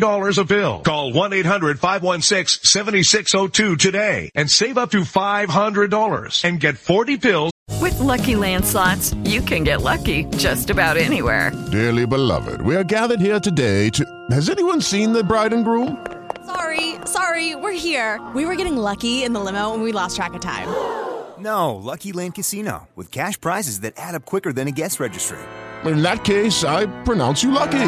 [0.00, 0.80] $3 a bill.
[0.80, 7.50] Call 1-800-516-7602 today and save up to $500 and get 40 pills.
[7.80, 11.52] With Lucky Land slots, you can get lucky just about anywhere.
[11.70, 14.04] Dearly beloved, we are gathered here today to...
[14.30, 16.04] Has anyone seen the bride and groom?
[16.46, 18.20] Sorry, sorry, we're here.
[18.34, 20.68] We were getting lucky in the limo and we lost track of time.
[21.40, 25.38] No, Lucky Land Casino, with cash prizes that add up quicker than a guest registry.
[25.86, 27.78] In that case, I pronounce you lucky.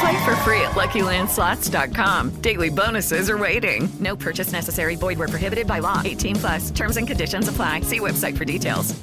[0.00, 2.40] Play for free at LuckyLandSlots.com.
[2.40, 3.88] Daily bonuses are waiting.
[3.98, 4.94] No purchase necessary.
[4.96, 6.02] Void where prohibited by law.
[6.04, 6.70] 18 plus.
[6.70, 7.80] Terms and conditions apply.
[7.80, 8.94] See website for details.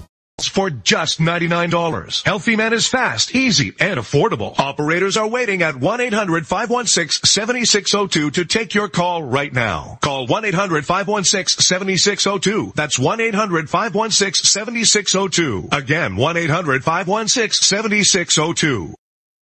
[0.52, 2.24] For just $99.
[2.26, 4.54] Healthy Man is fast, easy, and affordable.
[4.60, 9.98] Operators are waiting at 1-800-516-7602 to take your call right now.
[10.02, 12.74] Call 1-800-516-7602.
[12.74, 15.72] That's 1-800-516-7602.
[15.74, 18.94] Again, 1-800-516-7602.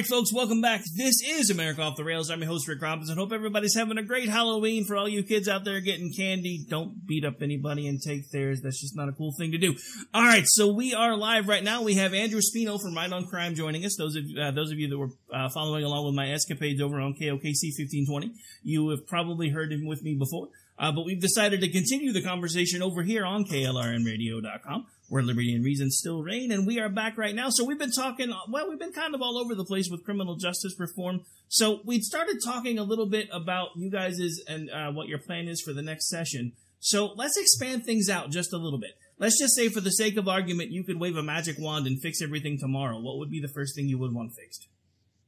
[0.00, 0.80] Right, folks, welcome back.
[0.96, 2.30] This is America Off the Rails.
[2.30, 3.18] I'm your host, Rick Robinson.
[3.18, 4.86] Hope everybody's having a great Halloween.
[4.86, 8.62] For all you kids out there getting candy, don't beat up anybody and take theirs.
[8.62, 9.74] That's just not a cool thing to do.
[10.14, 11.82] All right, so we are live right now.
[11.82, 13.94] We have Andrew Speno from Right on Crime joining us.
[13.98, 16.98] Those of uh, those of you that were uh, following along with my escapades over
[16.98, 18.32] on KOKC 1520,
[18.62, 20.48] you have probably heard him with me before.
[20.78, 25.64] Uh, but we've decided to continue the conversation over here on KLRNradio.com where liberty and
[25.64, 26.52] reason still reign.
[26.52, 27.50] And we are back right now.
[27.50, 30.36] So we've been talking, well, we've been kind of all over the place with criminal
[30.36, 31.22] justice reform.
[31.48, 35.48] So we started talking a little bit about you guys' and uh, what your plan
[35.48, 36.52] is for the next session.
[36.78, 38.92] So let's expand things out just a little bit.
[39.18, 42.00] Let's just say, for the sake of argument, you could wave a magic wand and
[42.00, 43.00] fix everything tomorrow.
[43.00, 44.68] What would be the first thing you would want fixed?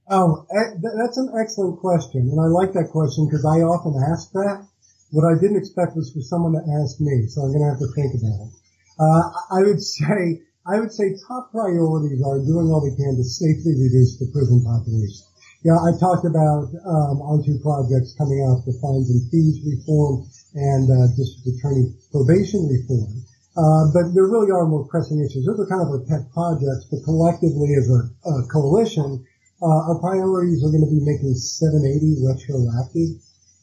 [0.09, 2.31] Oh, that's an excellent question.
[2.31, 4.67] And I like that question because I often ask that.
[5.11, 7.83] What I didn't expect was for someone to ask me, so I'm going to have
[7.83, 8.62] to think about it.
[8.99, 13.25] Uh, I would say, I would say top priorities are doing all we can to
[13.25, 15.27] safely reduce the prison population.
[15.63, 20.27] Yeah, I talked about um, our two projects coming up, the fines and fees reform
[20.55, 23.23] and uh, district attorney probation reform.
[23.55, 25.47] Uh, but there really are more pressing issues.
[25.47, 29.23] Those are kind of our pet projects, but collectively as a, a coalition,
[29.63, 33.23] uh, our priorities are going to be making 780 retroactive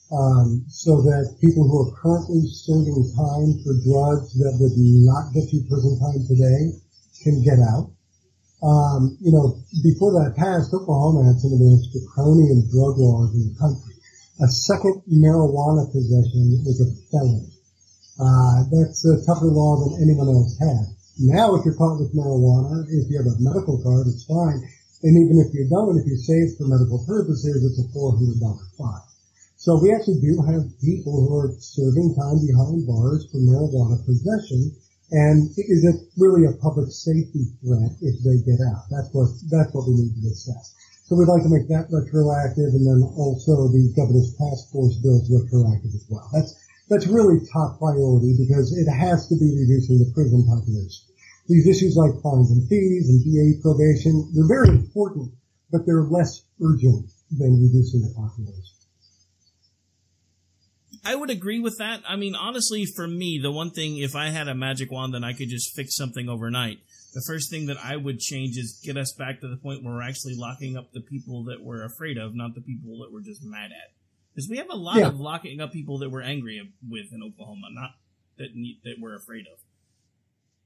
[0.09, 4.73] um, so that people who are currently serving time for drugs that would
[5.05, 6.73] not get you prison time today
[7.21, 7.93] can get out.
[8.59, 13.31] Um, you know, before that passed, Oklahoma had some of the most draconian drug laws
[13.37, 13.95] in the country.
[14.41, 17.53] A second marijuana possession was a felony.
[18.19, 20.91] Uh, that's a tougher law than anyone else had.
[21.19, 24.59] Now, if you're caught with marijuana, if you have a medical card, it's fine.
[25.03, 28.39] And even if you don't, if you it's for medical purposes, it's a $400
[28.75, 29.08] fine.
[29.59, 34.71] So we actually do have people who are serving time behind bars for marijuana possession.
[35.11, 38.87] And is it really a public safety threat if they get out?
[38.87, 40.71] That's what, that's what we need to assess.
[41.03, 45.27] So we'd like to make that retroactive and then also the governor's task force bills
[45.27, 46.23] retroactive as well.
[46.31, 46.55] That's,
[46.87, 51.03] that's really top priority because it has to be reducing the prison population.
[51.51, 55.35] These issues like fines and fees and DA probation, they're very important,
[55.67, 58.78] but they're less urgent than reducing the population.
[61.05, 62.01] I would agree with that.
[62.07, 65.25] I mean, honestly, for me, the one thing, if I had a magic wand and
[65.25, 66.79] I could just fix something overnight,
[67.13, 69.95] the first thing that I would change is get us back to the point where
[69.95, 73.23] we're actually locking up the people that we're afraid of, not the people that we're
[73.23, 73.93] just mad at.
[74.33, 75.07] Because we have a lot yeah.
[75.07, 77.91] of locking up people that we're angry with in Oklahoma, not
[78.37, 78.49] that
[78.83, 79.59] that we're afraid of.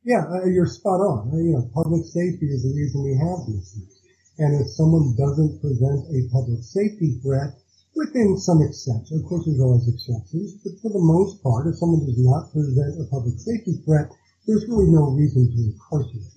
[0.03, 1.31] Yeah, uh, you're spot on.
[1.31, 4.03] Uh, you know, public safety is the reason we have these things.
[4.38, 7.55] And if someone doesn't present a public safety threat,
[7.96, 9.22] within some exceptions.
[9.22, 13.02] Of course, there's always exceptions, but for the most part, if someone does not present
[13.02, 14.10] a public safety threat,
[14.48, 16.34] there's really no reason to incarcerate.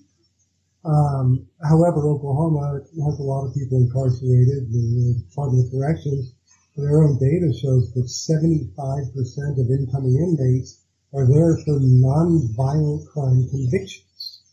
[0.85, 4.71] Um, however, Oklahoma has a lot of people incarcerated.
[4.71, 6.31] The Department of Corrections,
[6.77, 14.43] their own data shows that 75% of incoming inmates are there for non-violent crime convictions.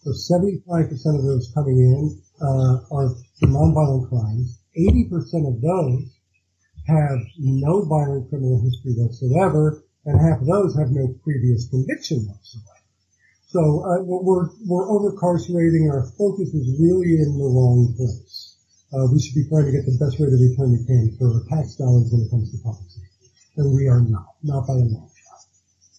[0.00, 0.88] So 75%
[1.18, 4.60] of those coming in uh, are for non-violent crimes.
[4.78, 6.15] 80% of those
[6.86, 12.76] have no violent criminal history whatsoever, and half of those have no previous conviction whatsoever.
[13.48, 15.90] So uh, we're we're overcarcerating.
[15.90, 18.56] Our focus is really in the wrong place.
[18.92, 21.42] Uh, we should be trying to get the best rate of return we can for
[21.50, 23.02] tax dollars when it comes to safety,
[23.56, 25.10] and we are not, not by a long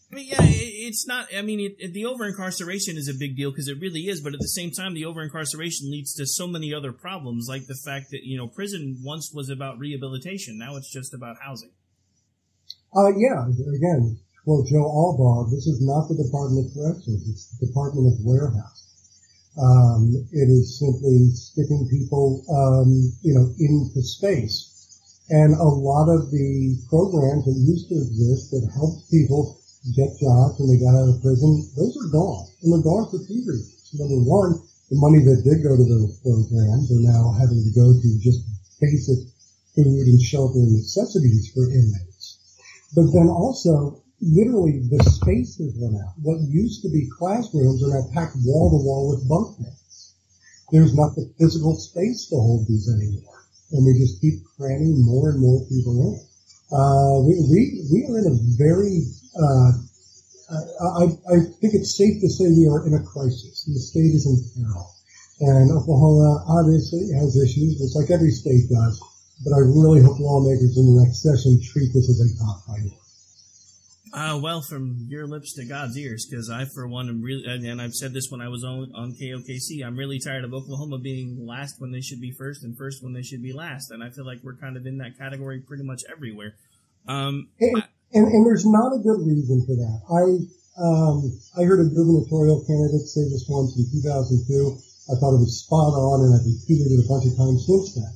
[0.09, 1.27] I mean, yeah, it's not.
[1.35, 4.21] I mean, it, it, the over incarceration is a big deal because it really is.
[4.21, 7.67] But at the same time, the over incarceration leads to so many other problems, like
[7.67, 11.71] the fact that you know prison once was about rehabilitation, now it's just about housing.
[12.95, 13.43] Uh, yeah.
[13.75, 18.23] Again, well, Joe Allbaugh, this is not the Department of Corrections; it's the Department of
[18.23, 18.87] Warehouse.
[19.59, 24.71] Um, it is simply sticking people, um, you know, into space.
[25.29, 29.59] And a lot of the programs that used to exist that helped people
[29.95, 32.47] get jobs when they got out of prison, those are gone.
[32.63, 33.91] And they're gone for two reasons.
[33.95, 34.59] Number one,
[34.89, 38.43] the money that did go to those programs are now having to go to just
[38.79, 39.19] basic
[39.75, 42.39] food and shelter necessities for inmates.
[42.95, 46.15] But then also, literally, the space has run out.
[46.23, 50.15] What used to be classrooms are now packed wall to wall with bunk beds.
[50.71, 53.43] There's not the physical space to hold these anymore.
[53.71, 56.15] And we just keep cramming more and more people in.
[56.71, 57.59] Uh, we, we,
[57.91, 59.03] we are in a very
[59.37, 59.71] uh,
[60.49, 63.65] I, I think it's safe to say we are in a crisis.
[63.67, 64.93] The state is in peril.
[65.39, 68.99] And Oklahoma obviously has issues, just like every state does.
[69.43, 72.97] But I really hope lawmakers in the next session treat this as a top priority.
[74.13, 77.79] Uh, well, from your lips to God's ears, because I, for one, am really, and
[77.81, 81.45] I've said this when I was on, on KOKC, I'm really tired of Oklahoma being
[81.45, 83.91] last when they should be first and first when they should be last.
[83.91, 86.55] And I feel like we're kind of in that category pretty much everywhere.
[87.07, 87.83] Um, and,
[88.13, 89.97] and, and there's not a good reason for that.
[90.07, 90.23] I,
[90.79, 91.27] um,
[91.59, 94.79] I heard a gubernatorial candidate say this once in 2002.
[95.11, 97.95] I thought it was spot on, and I've repeated it a bunch of times since
[97.95, 98.11] then.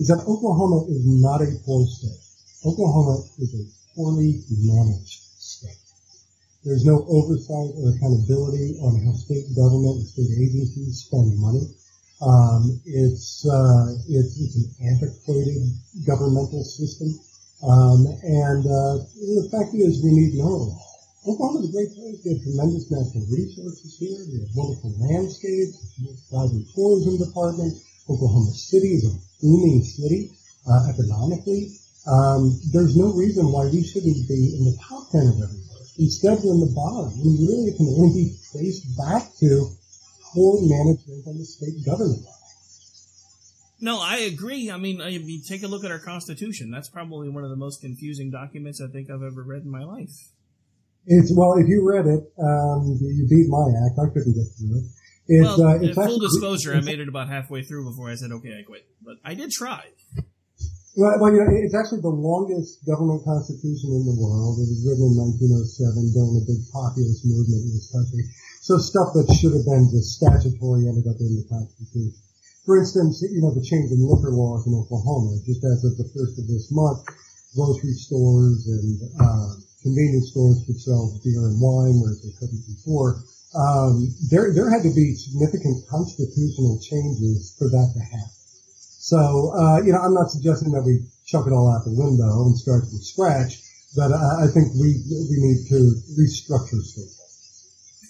[0.00, 2.20] Is that Oklahoma is not a poor state.
[2.64, 3.64] Oklahoma is a
[3.94, 5.78] poorly managed state.
[6.64, 11.68] there's no oversight or accountability on how state government and state agencies spend money.
[12.24, 15.60] Um, it's, uh, it's, it's an antiquated
[16.06, 17.12] governmental system.
[17.64, 20.68] Um, and uh, the fact is, we need more.
[21.24, 22.20] Oklahoma's a great place.
[22.20, 24.20] We have tremendous natural resources here.
[24.28, 25.80] We have wonderful landscapes,
[26.28, 27.72] thriving tourism department.
[28.04, 30.36] Oklahoma City is a booming city
[30.68, 31.72] uh, economically.
[32.04, 35.64] Um, there's no reason why we shouldn't be in the top ten of everything
[35.96, 37.16] instead we're in the bottom.
[37.16, 39.72] And really it can only be traced back to
[40.34, 42.26] poor management on the state government
[43.84, 44.70] No, I agree.
[44.70, 46.70] I mean, I mean, take a look at our Constitution.
[46.70, 49.84] That's probably one of the most confusing documents I think I've ever read in my
[49.84, 50.32] life.
[51.04, 54.00] It's well, if you read it, um, you beat my act.
[54.00, 54.88] I couldn't get through it.
[55.28, 58.16] It's, well, uh, it's full actually, disclosure, I made it about halfway through before I
[58.16, 59.84] said, "Okay, I quit." But I did try.
[60.96, 64.64] Well, well, you know, it's actually the longest government constitution in the world.
[64.64, 68.24] It was written in 1907 during a big populist movement in this country.
[68.64, 72.23] So stuff that should have been just statutory ended up in the Constitution.
[72.64, 76.08] For instance, you know, the change in liquor laws in Oklahoma, just as of the
[76.16, 77.04] first of this month,
[77.52, 83.20] grocery stores and uh, convenience stores could sell beer and wine, whereas they couldn't before.
[83.52, 88.34] Um, there, there had to be significant constitutional changes for that to happen.
[89.04, 92.48] So, uh, you know, I'm not suggesting that we chuck it all out the window
[92.48, 93.60] and start from scratch,
[93.94, 94.96] but I, I think we
[95.28, 97.12] we need to restructure state.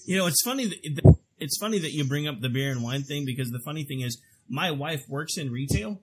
[0.06, 3.02] You know, it's funny that it's funny that you bring up the beer and wine
[3.02, 6.00] thing because the funny thing is, my wife works in retail,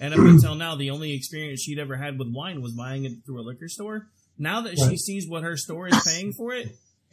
[0.00, 3.12] and up until now, the only experience she'd ever had with wine was buying it
[3.26, 4.08] through a liquor store.
[4.38, 4.90] Now that right.
[4.90, 6.68] she sees what her store is paying for it,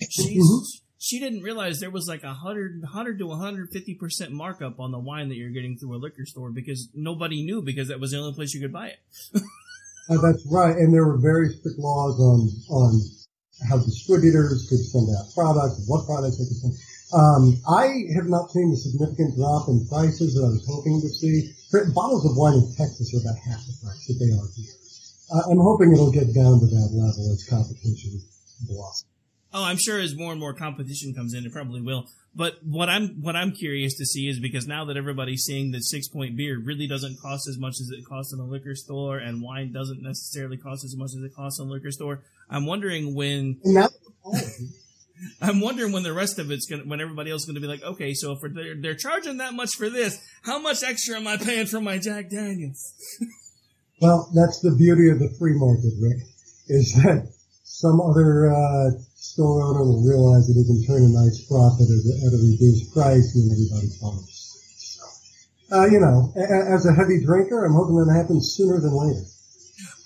[0.09, 4.80] she's mm-hmm she didn't realize there was like a hundred, hundred to 150 percent markup
[4.80, 7.99] on the wine that you're getting through a liquor store because nobody knew because that
[7.99, 8.99] was the only place you could buy it.
[10.09, 13.01] uh, that's right, and there were very strict laws on on
[13.69, 16.73] how distributors could send out products, what products they could send.
[17.14, 21.10] Um, I have not seen the significant drop in prices that I was hoping to
[21.10, 21.53] see.
[21.93, 24.74] Bottles of wine in Texas are about half the price that they are here.
[25.34, 28.22] Uh, I'm hoping it'll get down to that level as competition
[28.68, 29.10] blossoms.
[29.53, 32.08] Oh, I'm sure as more and more competition comes in, it probably will.
[32.36, 35.84] But what I'm what I'm curious to see is because now that everybody's seeing that
[35.84, 39.18] six point beer really doesn't cost as much as it costs in a liquor store,
[39.18, 42.24] and wine doesn't necessarily cost as much as it costs in a liquor store.
[42.49, 43.62] I'm wondering when.
[45.41, 47.84] I'm wondering when the rest of it's gonna, when everybody else is gonna be like,
[47.84, 51.38] okay, so if they're, they're charging that much for this, how much extra am I
[51.38, 52.93] paying for my Jack Daniels?
[54.01, 56.18] well, that's the beauty of the free market, Rick,
[56.68, 57.32] is that
[57.63, 62.01] some other uh, store owner will realize that he can turn a nice profit at
[62.07, 64.32] a, at a reduced price and everybody follows.
[64.80, 68.95] So, uh, you know, a, as a heavy drinker, I'm hoping that happens sooner than
[68.95, 69.28] later.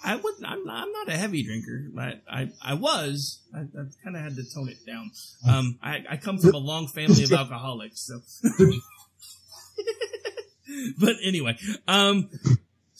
[0.03, 0.35] I would.
[0.45, 3.41] I'm not, I'm not a heavy drinker, but I I was.
[3.53, 5.11] I, I kind of had to tone it down.
[5.47, 8.21] Um, I, I come from a long family of alcoholics, so.
[10.99, 12.29] but anyway, um,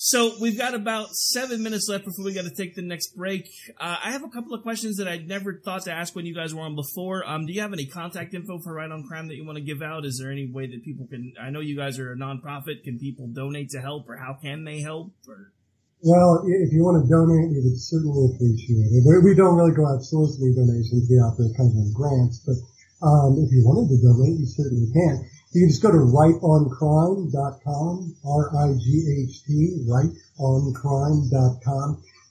[0.02, 3.50] so we've got about seven minutes left before we got to take the next break.
[3.80, 6.34] Uh, I have a couple of questions that I never thought to ask when you
[6.34, 7.28] guys were on before.
[7.28, 9.64] Um, do you have any contact info for Right on Crime that you want to
[9.64, 10.06] give out?
[10.06, 11.34] Is there any way that people can?
[11.38, 12.84] I know you guys are a nonprofit.
[12.84, 15.12] Can people donate to help, or how can they help?
[15.28, 15.52] Or
[16.02, 19.04] well, if you want to donate, we would certainly appreciate it.
[19.04, 21.12] We don't really go out soliciting donations.
[21.12, 22.56] We operate kind of grants, but
[23.04, 25.28] um, if you wanted to donate, you certainly can.
[25.52, 27.94] You can just go to rightoncrime.com,
[28.24, 29.50] R-I-G-H-T,
[29.92, 31.88] rightoncrime.com.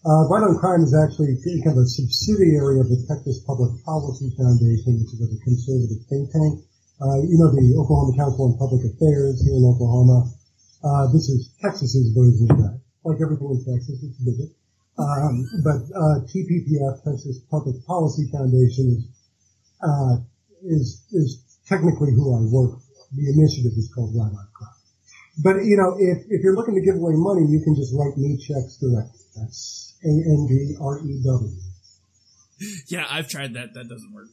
[0.06, 4.32] Uh, right on Crime is actually kind of a subsidiary of the Texas Public Policy
[4.38, 6.64] Foundation, which is a conservative think tank.
[7.04, 10.24] Uh, you know, the Oklahoma Council on Public Affairs here in Oklahoma.
[10.80, 12.80] Uh, this is Texas's version of that.
[13.04, 14.50] Like everything in Texas, it's bigger.
[14.98, 19.04] Um, but, uh, TPPF, Texas Public Policy Foundation is,
[19.80, 20.16] uh,
[20.64, 24.74] is, is technically who I work for the initiative is called Right on Crime.
[25.38, 28.16] But, you know, if, if you're looking to give away money, you can just write
[28.18, 29.20] me checks directly.
[29.36, 31.56] That's A-N-D-R-E-W.
[32.88, 33.74] Yeah, I've tried that.
[33.74, 34.26] That doesn't work.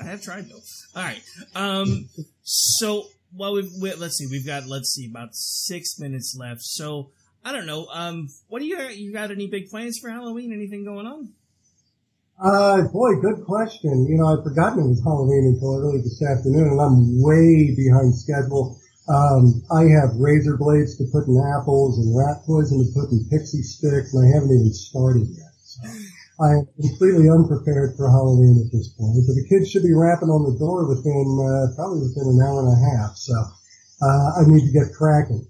[0.00, 0.60] I have tried though.
[0.96, 1.22] All right.
[1.54, 2.08] Um,
[2.42, 6.62] so, well, we've, we, let's see, we've got, let's see, about six minutes left.
[6.62, 7.10] So,
[7.46, 7.86] I don't know.
[7.94, 10.50] Um, what do you, you got any big plans for Halloween?
[10.50, 11.30] Anything going on?
[12.42, 14.10] Uh, boy, good question.
[14.10, 18.18] You know, I'd forgotten it was Halloween until early this afternoon, and I'm way behind
[18.18, 18.74] schedule.
[19.06, 23.22] Um, I have razor blades to put in apples and rat poison to put in
[23.30, 25.54] pixie sticks, and I haven't even started yet.
[25.62, 25.86] So
[26.42, 29.22] I am completely unprepared for Halloween at this point.
[29.22, 32.66] But the kids should be rapping on the door within uh, probably within an hour
[32.66, 33.14] and a half.
[33.14, 33.38] So
[34.02, 35.46] uh, I need to get cracking.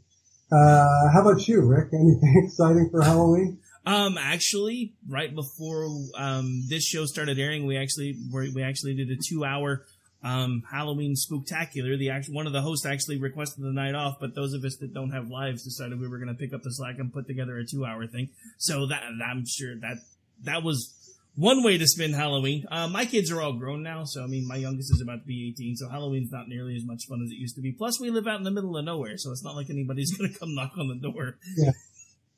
[0.50, 1.88] Uh, how about you, Rick?
[1.92, 3.58] Anything exciting for Halloween?
[3.84, 9.16] Um, actually, right before um, this show started airing, we actually we actually did a
[9.16, 9.84] two hour
[10.24, 11.96] um, Halloween spooktacular.
[11.98, 14.76] The actual one of the hosts actually requested the night off, but those of us
[14.80, 17.26] that don't have lives decided we were going to pick up the slack and put
[17.26, 18.28] together a two hour thing.
[18.58, 19.98] So that I'm sure that
[20.42, 21.05] that was
[21.36, 22.64] one way to spend Halloween.
[22.70, 25.26] Uh, my kids are all grown now, so I mean, my youngest is about to
[25.26, 27.72] be 18, so Halloween's not nearly as much fun as it used to be.
[27.72, 30.32] Plus, we live out in the middle of nowhere, so it's not like anybody's going
[30.32, 31.38] to come knock on the door.
[31.56, 31.70] Yeah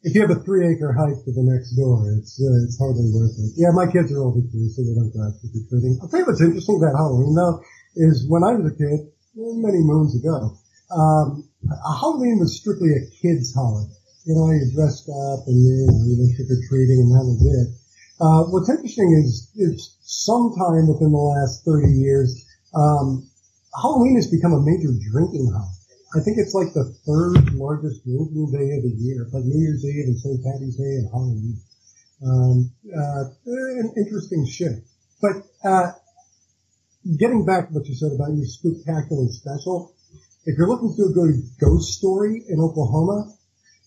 [0.03, 3.11] if you have a three acre hike to the next door, it's uh, it's hardly
[3.11, 3.59] worth it.
[3.59, 5.99] Yeah, my kids are older too, so they don't go out trick or treating.
[5.99, 7.59] I'll tell you what's interesting about Halloween though
[7.99, 10.55] is when I was a kid, many moons ago,
[10.95, 11.43] um,
[11.83, 13.91] Halloween was strictly a kid's holiday.
[14.23, 17.27] You know, you dressed up and you know you went trick or treating, and that
[17.27, 17.69] was it.
[18.21, 22.45] Uh, what's interesting is is sometime within the last thirty years,
[22.75, 23.31] um,
[23.81, 25.79] Halloween has become a major drinking holiday.
[26.17, 29.85] I think it's like the third largest drinking day of the year, like New Year's
[29.85, 30.43] Eve and St.
[30.43, 31.61] Patty's Day and Halloween.
[32.25, 34.83] Um, uh, an interesting shift.
[35.21, 35.93] But uh,
[37.19, 39.95] getting back to what you said about your spectacular special,
[40.47, 43.31] if you're looking to a good ghost story in Oklahoma,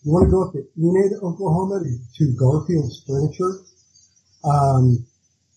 [0.04, 3.66] you want to go up to Enid, Oklahoma, to Garfield's Furniture.
[4.44, 5.06] Um,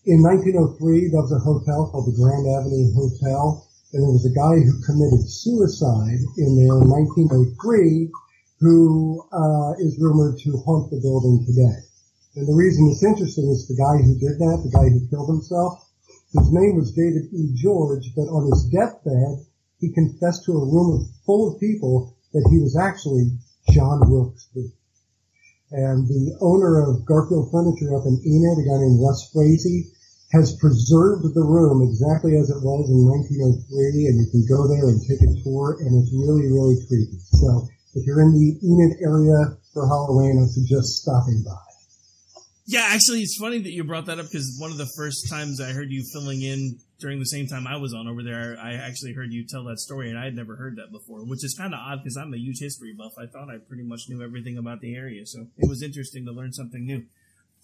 [0.05, 3.65] in 1903, there was a hotel called the Grand Avenue Hotel
[3.95, 8.11] and there was a guy who committed suicide in there in 1903
[8.59, 11.79] who uh, is rumored to haunt the building today.
[12.35, 15.31] And the reason it's interesting is the guy who did that, the guy who killed
[15.31, 15.79] himself,
[16.35, 17.55] his name was David E.
[17.55, 19.47] George, but on his deathbed,
[19.79, 23.31] he confessed to a room full of people that he was actually
[23.71, 24.75] John Wilkes Booth.
[25.75, 29.91] And the owner of Garfield Furniture up in Enid, a guy named Russ Frazee,
[30.31, 34.87] has preserved the room exactly as it was in 1903, and you can go there
[34.87, 37.19] and take a tour, and it's really, really creepy.
[37.43, 41.59] So if you're in the Enid area for Halloween, I suggest stopping by.
[42.67, 45.59] Yeah, actually, it's funny that you brought that up because one of the first times
[45.59, 48.73] I heard you filling in during the same time I was on over there, I
[48.73, 51.55] actually heard you tell that story, and I had never heard that before, which is
[51.57, 53.13] kind of odd because I'm a huge history buff.
[53.17, 56.31] I thought I pretty much knew everything about the area, so it was interesting to
[56.31, 57.05] learn something new.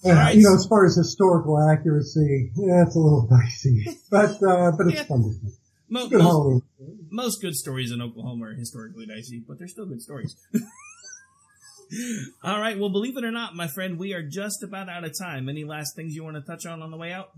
[0.03, 0.36] Yeah, right.
[0.36, 4.88] you know, as far as historical accuracy, yeah, it's a little dicey, but uh, but
[4.88, 5.03] it's yeah.
[5.03, 5.57] fun to see.
[5.91, 6.63] Good most,
[7.09, 10.38] most, good stories in Oklahoma are historically dicey, but they're still good stories.
[12.43, 12.79] All right.
[12.79, 15.49] Well, believe it or not, my friend, we are just about out of time.
[15.49, 17.32] Any last things you want to touch on on the way out?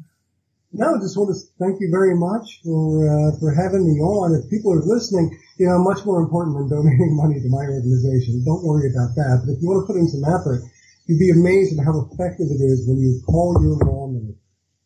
[0.74, 4.34] No, just want to thank you very much for uh, for having me on.
[4.34, 5.30] If people are listening,
[5.62, 8.42] you know, much more important than donating money to my organization.
[8.42, 9.46] Don't worry about that.
[9.46, 10.66] But if you want to put in some effort,
[11.06, 14.40] You'd be amazed at how effective it is when you call your lawmaker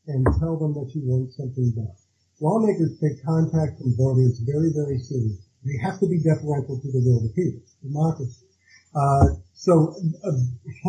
[0.08, 1.94] and tell them that you want something done.
[2.42, 5.46] Lawmakers take contact from voters very, very seriously.
[5.62, 7.62] They have to be deferential to the will of the people.
[7.86, 8.50] Democracy.
[8.98, 9.94] Uh, so
[10.26, 10.34] a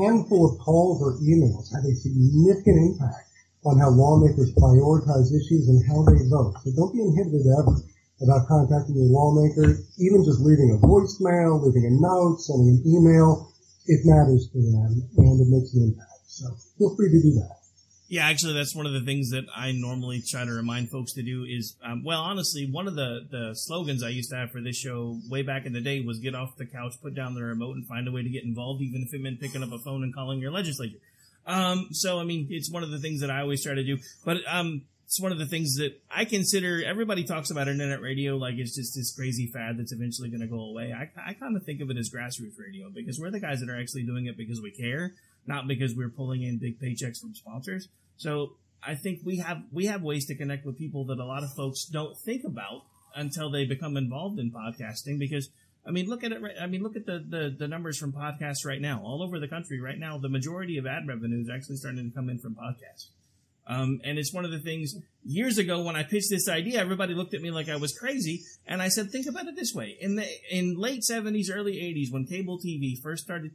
[0.00, 3.27] handful of calls or emails have a significant impact
[3.64, 6.54] on how lawmakers prioritize issues and how they vote.
[6.62, 7.74] So don't be inhibited ever
[8.22, 13.48] about contacting your lawmaker, even just leaving a voicemail, leaving a note, sending an email
[13.88, 16.28] it matters to them and it makes an impact.
[16.28, 16.46] So
[16.76, 17.56] feel free to do that.
[18.10, 21.22] Yeah, actually, that's one of the things that I normally try to remind folks to
[21.22, 24.62] do is, um, well, honestly, one of the, the slogans I used to have for
[24.62, 27.42] this show way back in the day was get off the couch, put down the
[27.42, 29.78] remote, and find a way to get involved, even if it meant picking up a
[29.84, 30.96] phone and calling your legislature.
[31.48, 33.98] Um, so, I mean, it's one of the things that I always try to do.
[34.24, 38.36] But um, it's one of the things that I consider everybody talks about internet radio
[38.36, 40.92] like it's just this crazy fad that's eventually going to go away.
[40.92, 43.70] I, I kind of think of it as grassroots radio because we're the guys that
[43.70, 45.14] are actually doing it because we care,
[45.46, 47.88] not because we're pulling in big paychecks from sponsors.
[48.18, 48.52] So
[48.86, 51.54] I think we have we have ways to connect with people that a lot of
[51.54, 52.82] folks don't think about
[53.14, 55.48] until they become involved in podcasting because
[55.88, 56.42] I mean, look at it.
[56.60, 59.48] I mean, look at the, the, the, numbers from podcasts right now, all over the
[59.48, 60.18] country right now.
[60.18, 63.08] The majority of ad revenue is actually starting to come in from podcasts.
[63.66, 67.14] Um, and it's one of the things years ago when I pitched this idea, everybody
[67.14, 68.42] looked at me like I was crazy.
[68.66, 69.96] And I said, think about it this way.
[69.98, 73.52] In the, in late seventies, early eighties, when cable TV first started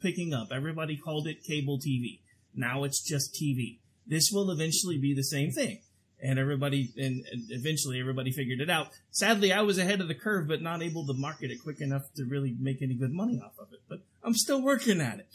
[0.00, 2.18] picking up, everybody called it cable TV.
[2.52, 3.78] Now it's just TV.
[4.06, 5.80] This will eventually be the same thing.
[6.22, 8.88] And everybody, and eventually everybody figured it out.
[9.10, 12.02] Sadly, I was ahead of the curve, but not able to market it quick enough
[12.16, 13.80] to really make any good money off of it.
[13.88, 15.26] But I'm still working at it.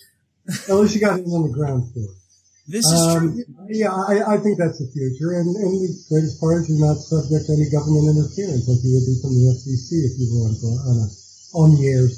[0.69, 2.09] At least you got it on the ground floor.
[2.67, 3.45] This is um, true.
[3.69, 6.97] Yeah, I, I, think that's the future, and, and the greatest part is you're not
[6.97, 10.49] subject to any government interference like you would be from the FCC if you were
[10.49, 11.07] on, on, a,
[11.53, 12.09] on the air.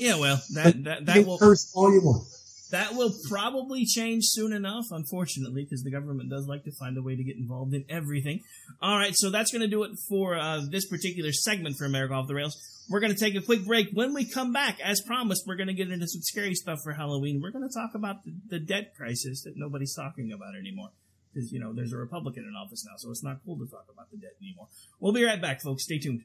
[0.00, 2.24] Yeah, well, that that, that will curse all you want.
[2.70, 7.02] That will probably change soon enough, unfortunately, because the government does like to find a
[7.02, 8.40] way to get involved in everything.
[8.80, 12.14] All right, so that's going to do it for uh, this particular segment for America
[12.14, 12.56] Off the Rails.
[12.88, 13.88] We're going to take a quick break.
[13.92, 16.92] When we come back, as promised, we're going to get into some scary stuff for
[16.92, 17.40] Halloween.
[17.42, 20.90] We're going to talk about the, the debt crisis that nobody's talking about anymore.
[21.32, 23.86] Because, you know, there's a Republican in office now, so it's not cool to talk
[23.92, 24.66] about the debt anymore.
[24.98, 25.84] We'll be right back, folks.
[25.84, 26.24] Stay tuned.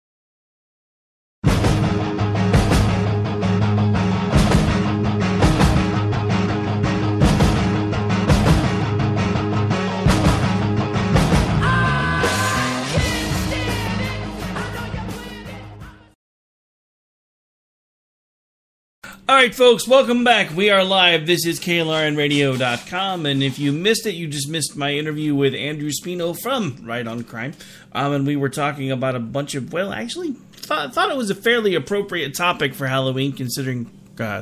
[19.31, 20.53] All right, folks, welcome back.
[20.53, 21.25] We are live.
[21.25, 23.25] This is KLRNradio.com.
[23.25, 27.07] And if you missed it, you just missed my interview with Andrew Speno from Right
[27.07, 27.53] on Crime.
[27.93, 31.29] Um, and we were talking about a bunch of, well, actually, thought, thought it was
[31.29, 34.41] a fairly appropriate topic for Halloween, considering uh,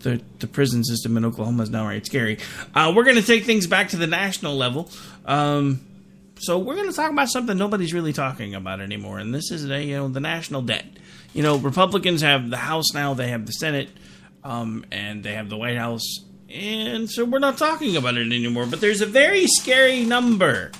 [0.00, 2.38] the, the prison system in Oklahoma is now right scary.
[2.74, 4.90] Uh, we're going to take things back to the national level.
[5.24, 5.80] Um,
[6.36, 9.64] so we're going to talk about something nobody's really talking about anymore, and this is
[9.64, 10.84] you know the national debt.
[11.32, 13.88] You know, Republicans have the House now; they have the Senate
[14.44, 18.66] um, and they have the White House, and so we're not talking about it anymore.
[18.66, 20.70] But there's a very scary number.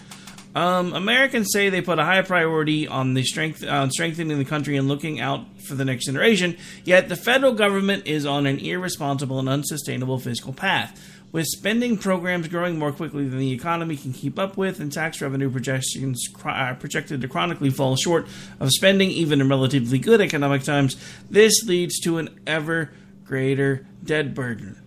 [0.55, 4.77] Um, Americans say they put a high priority on the strength on strengthening the country
[4.77, 6.57] and looking out for the next generation.
[6.85, 11.01] Yet the federal government is on an irresponsible and unsustainable fiscal path.
[11.31, 15.21] With spending programs growing more quickly than the economy can keep up with, and tax
[15.21, 18.27] revenue projections are projected to chronically fall short
[18.59, 20.97] of spending, even in relatively good economic times,
[21.31, 22.91] this leads to an ever
[23.29, 24.83] greater debt burden.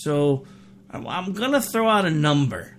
[0.00, 0.44] So,
[0.90, 2.76] I'm going to throw out a number.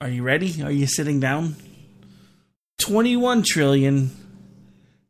[0.00, 0.62] Are you ready?
[0.62, 1.56] Are you sitting down?
[2.80, 4.10] 21 trillion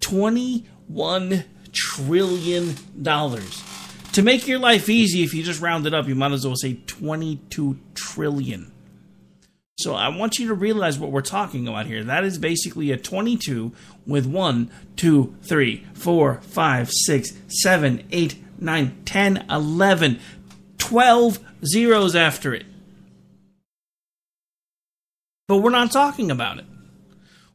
[0.00, 3.62] 21 trillion dollars.
[4.12, 6.56] To make your life easy, if you just round it up, you might as well
[6.56, 8.72] say 22 trillion.
[9.78, 12.02] So I want you to realize what we're talking about here.
[12.02, 13.72] That is basically a 22
[14.06, 20.20] with 1, 2, 3, 4, 5, 6, 7, 8, 9, 10, 11,
[20.78, 22.64] 12 zeros after it.
[25.46, 26.64] But we're not talking about it.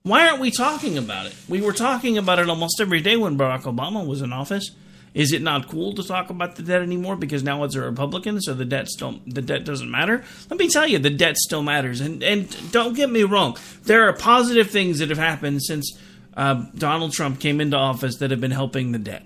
[0.04, 1.36] Why aren't we talking about it?
[1.50, 4.72] We were talking about it almost every day when Barack Obama was in office.
[5.14, 8.40] Is it not cool to talk about the debt anymore because now it's a Republican,
[8.40, 10.24] so the debt still the debt doesn't matter?
[10.50, 12.00] Let me tell you, the debt still matters.
[12.00, 15.98] And and don't get me wrong, there are positive things that have happened since
[16.36, 19.26] uh, Donald Trump came into office that have been helping the debt.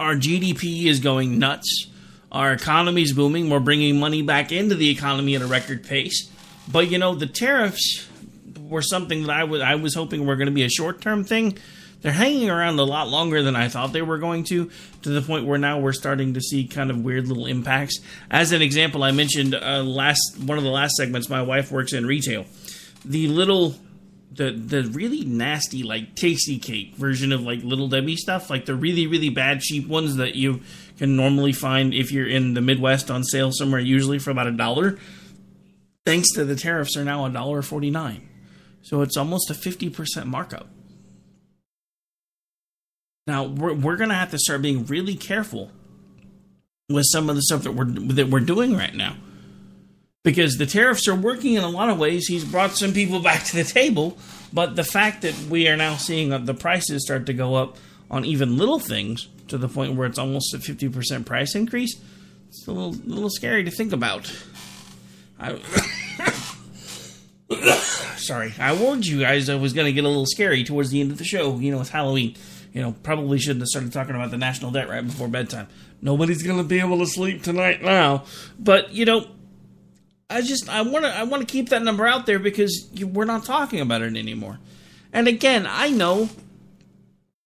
[0.00, 1.86] Our GDP is going nuts.
[2.32, 3.48] Our economy is booming.
[3.48, 6.28] We're bringing money back into the economy at a record pace.
[6.70, 8.08] But you know, the tariffs
[8.60, 11.22] were something that I was I was hoping were going to be a short term
[11.22, 11.56] thing
[12.00, 14.70] they're hanging around a lot longer than I thought they were going to,
[15.02, 17.98] to the point where now we're starting to see kind of weird little impacts.
[18.30, 21.28] As an example, I mentioned uh, last one of the last segments.
[21.28, 22.46] My wife works in retail.
[23.04, 23.74] The little,
[24.32, 28.74] the the really nasty like tasty cake version of like Little Debbie stuff, like the
[28.76, 30.60] really really bad cheap ones that you
[30.98, 34.52] can normally find if you're in the Midwest on sale somewhere, usually for about a
[34.52, 34.98] dollar.
[36.04, 38.28] Thanks to the tariffs, are now a dollar forty nine.
[38.82, 40.68] So it's almost a fifty percent markup.
[43.28, 45.70] Now we're we're gonna have to start being really careful
[46.88, 49.16] with some of the stuff that we're that we're doing right now,
[50.24, 52.26] because the tariffs are working in a lot of ways.
[52.26, 54.16] He's brought some people back to the table,
[54.50, 57.76] but the fact that we are now seeing the prices start to go up
[58.10, 62.00] on even little things to the point where it's almost a fifty percent price increase,
[62.48, 64.32] it's a little little scary to think about.
[65.38, 65.60] I.
[68.16, 71.00] Sorry, I warned you guys I was going to get a little scary towards the
[71.00, 71.58] end of the show.
[71.58, 72.34] You know, it's Halloween
[72.72, 75.68] you know, probably shouldn't have started talking about the national debt right before bedtime.
[76.00, 78.24] Nobody's going to be able to sleep tonight now.
[78.58, 79.26] But, you know,
[80.30, 83.24] I just I want to I want to keep that number out there because we're
[83.24, 84.58] not talking about it anymore.
[85.12, 86.28] And again, I know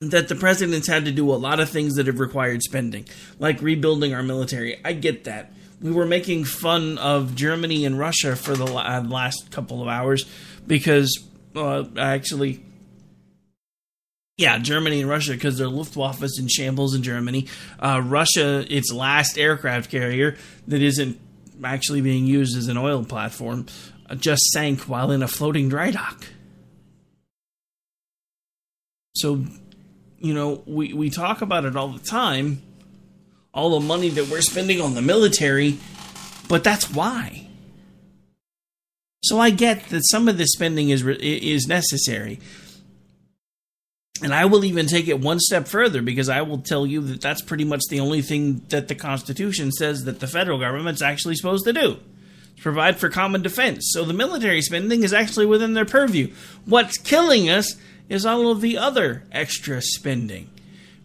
[0.00, 3.06] that the president's had to do a lot of things that have required spending,
[3.38, 4.84] like rebuilding our military.
[4.84, 5.52] I get that.
[5.80, 10.24] We were making fun of Germany and Russia for the last couple of hours
[10.66, 12.64] because uh, actually
[14.36, 17.46] yeah, Germany and Russia because their Luftwaffe is in shambles in Germany.
[17.78, 21.18] Uh, Russia, its last aircraft carrier that isn't
[21.62, 23.66] actually being used as an oil platform,
[24.08, 26.24] uh, just sank while in a floating dry dock.
[29.14, 29.44] So,
[30.18, 32.62] you know, we, we talk about it all the time,
[33.52, 35.78] all the money that we're spending on the military,
[36.48, 37.48] but that's why.
[39.22, 42.40] So I get that some of this spending is is necessary.
[44.22, 47.20] And I will even take it one step further because I will tell you that
[47.20, 51.34] that's pretty much the only thing that the Constitution says that the federal government's actually
[51.34, 51.98] supposed to do.
[52.60, 53.90] Provide for common defense.
[53.92, 56.32] So the military spending is actually within their purview.
[56.64, 57.74] What's killing us
[58.08, 60.48] is all of the other extra spending.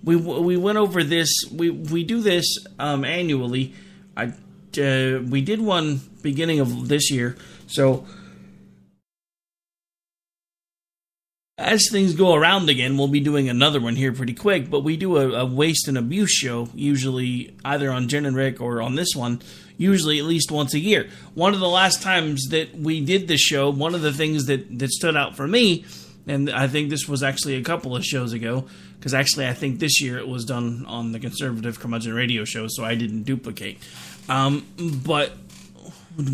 [0.03, 1.30] We we went over this.
[1.51, 2.45] We we do this
[2.78, 3.74] um, annually.
[4.15, 4.34] I
[4.78, 7.36] uh, we did one beginning of this year.
[7.65, 8.05] So
[11.58, 14.70] as things go around again, we'll be doing another one here pretty quick.
[14.70, 18.62] But we do a, a, waste and abuse show, usually either on Jen and Rick
[18.62, 19.41] or on this one,
[19.76, 21.10] usually at least once a year.
[21.34, 24.78] One of the last times that we did this show, one of the things that,
[24.78, 25.86] that stood out for me,
[26.28, 28.68] and I think this was actually a couple of shows ago,
[28.99, 32.68] because actually I think this year it was done on the Conservative Curmudgeon Radio show,
[32.68, 33.80] so I didn't duplicate.
[34.30, 35.32] Um, but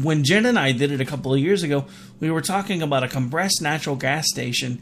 [0.01, 1.85] when Jen and I did it a couple of years ago,
[2.19, 4.81] we were talking about a compressed natural gas station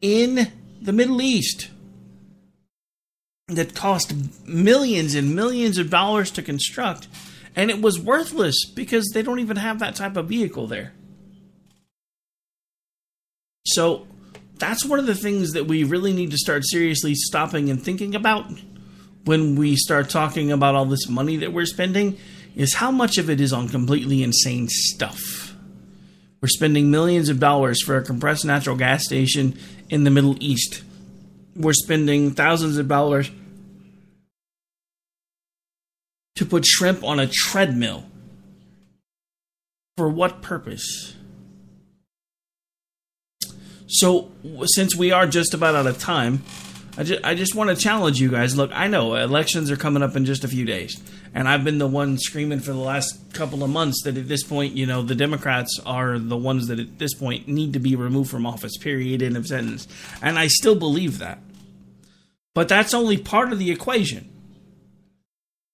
[0.00, 1.68] in the Middle East
[3.48, 4.12] that cost
[4.46, 7.06] millions and millions of dollars to construct,
[7.54, 10.92] and it was worthless because they don't even have that type of vehicle there.
[13.64, 14.06] So
[14.58, 18.14] that's one of the things that we really need to start seriously stopping and thinking
[18.14, 18.50] about
[19.24, 22.18] when we start talking about all this money that we're spending
[22.54, 25.54] is how much of it is on completely insane stuff.
[26.40, 29.58] We're spending millions of dollars for a compressed natural gas station
[29.88, 30.82] in the Middle East.
[31.54, 33.30] We're spending thousands of dollars
[36.36, 38.04] to put shrimp on a treadmill.
[39.96, 41.14] For what purpose?
[43.86, 44.30] So,
[44.64, 46.42] since we are just about out of time,
[46.98, 48.56] I just, I just want to challenge you guys.
[48.56, 50.98] Look, I know elections are coming up in just a few days,
[51.34, 54.42] and I've been the one screaming for the last couple of months that at this
[54.42, 57.96] point, you know, the Democrats are the ones that at this point need to be
[57.96, 59.86] removed from office, period, end of sentence.
[60.22, 61.38] And I still believe that.
[62.54, 64.32] But that's only part of the equation.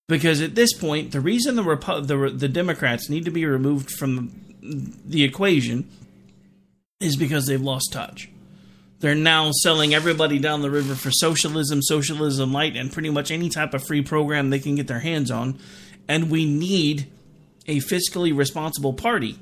[0.09, 3.89] Because at this point, the reason the, Repu- the, the Democrats need to be removed
[3.89, 5.89] from the equation
[6.99, 8.29] is because they've lost touch.
[9.03, 13.49] They're now selling everybody down the river for socialism, socialism light, and pretty much any
[13.49, 15.59] type of free program they can get their hands on.
[16.07, 17.11] And we need
[17.67, 19.37] a fiscally responsible party.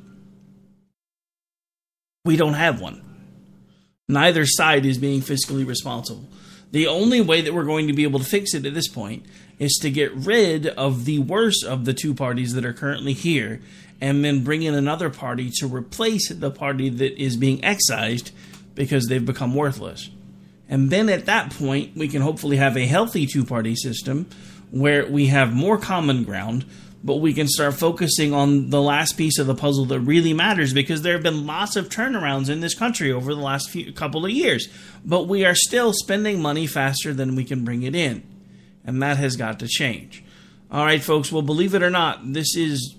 [2.26, 3.04] We don't have one.
[4.10, 6.28] Neither side is being fiscally responsible.
[6.72, 9.28] The only way that we're going to be able to fix it at this point
[9.60, 13.62] is to get rid of the worst of the two parties that are currently here
[14.02, 18.32] and then bring in another party to replace the party that is being excised
[18.76, 20.10] because they've become worthless.
[20.70, 24.28] And then at that point, we can hopefully have a healthy two party system
[24.72, 26.66] where we have more common ground,
[27.04, 30.74] but we can start focusing on the last piece of the puzzle that really matters
[30.74, 34.24] because there have been lots of turnarounds in this country over the last few couple
[34.24, 34.70] of years,
[35.04, 38.24] but we are still spending money faster than we can bring it in.
[38.86, 40.24] And that has got to change.
[40.72, 42.96] All right, folks, well, believe it or not, this is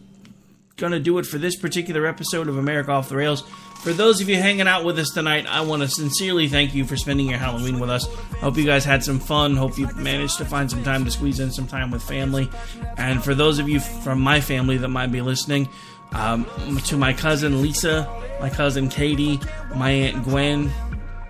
[0.77, 3.45] going to do it for this particular episode of America Off the Rails.
[3.83, 6.85] For those of you hanging out with us tonight, I want to sincerely thank you
[6.85, 8.07] for spending your Halloween with us.
[8.35, 9.57] Hope you guys had some fun.
[9.57, 12.49] Hope you managed to find some time to squeeze in some time with family.
[12.97, 15.69] And for those of you from my family that might be listening,
[16.13, 16.47] um,
[16.85, 18.09] to my cousin Lisa,
[18.41, 19.41] my cousin Katie,
[19.75, 20.71] my Aunt Gwen,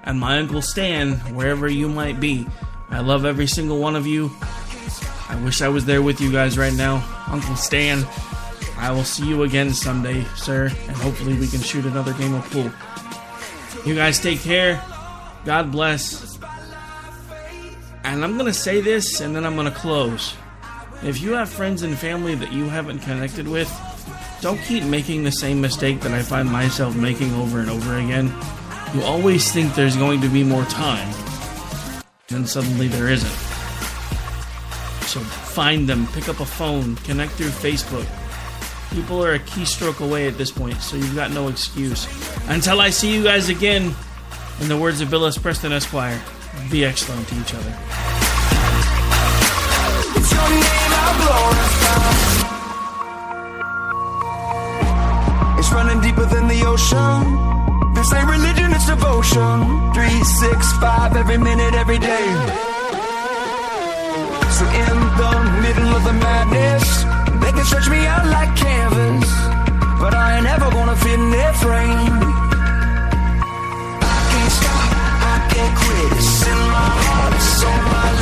[0.05, 2.47] and my Uncle Stan, wherever you might be,
[2.91, 4.31] I love every single one of you.
[5.31, 7.03] I wish I was there with you guys right now.
[7.29, 8.05] Uncle Stan,
[8.77, 12.45] I will see you again someday, sir, and hopefully we can shoot another game of
[12.51, 12.71] pool.
[13.85, 14.83] You guys take care.
[15.45, 16.39] God bless.
[18.05, 20.35] And I'm going to say this and then I'm going to close.
[21.03, 23.71] If you have friends and family that you haven't connected with,
[24.41, 28.33] don't keep making the same mistake that I find myself making over and over again.
[28.95, 31.13] You always think there's going to be more time,
[32.29, 33.31] then suddenly there isn't.
[35.07, 38.07] So find them, pick up a phone, connect through Facebook,
[38.93, 42.07] People are a keystroke away at this point, so you've got no excuse.
[42.49, 43.95] Until I see you guys again,
[44.61, 45.39] in the words of Bill S.
[45.39, 46.21] Preston Esquire,
[46.71, 47.75] be excellent to each other.
[55.59, 57.95] It's running deeper than the ocean.
[57.95, 59.93] This ain't religion, it's devotion.
[59.95, 62.27] Three, six, five, every minute, every day.
[64.53, 67.22] So in the middle of the madness.
[67.63, 69.31] Can stretch me out like canvas,
[70.01, 72.19] but I ain't ever gonna fit in their frame.
[74.03, 74.91] I can't stop,
[75.33, 76.13] I can't quit.
[76.19, 78.22] It's in my heart, it's on my lips.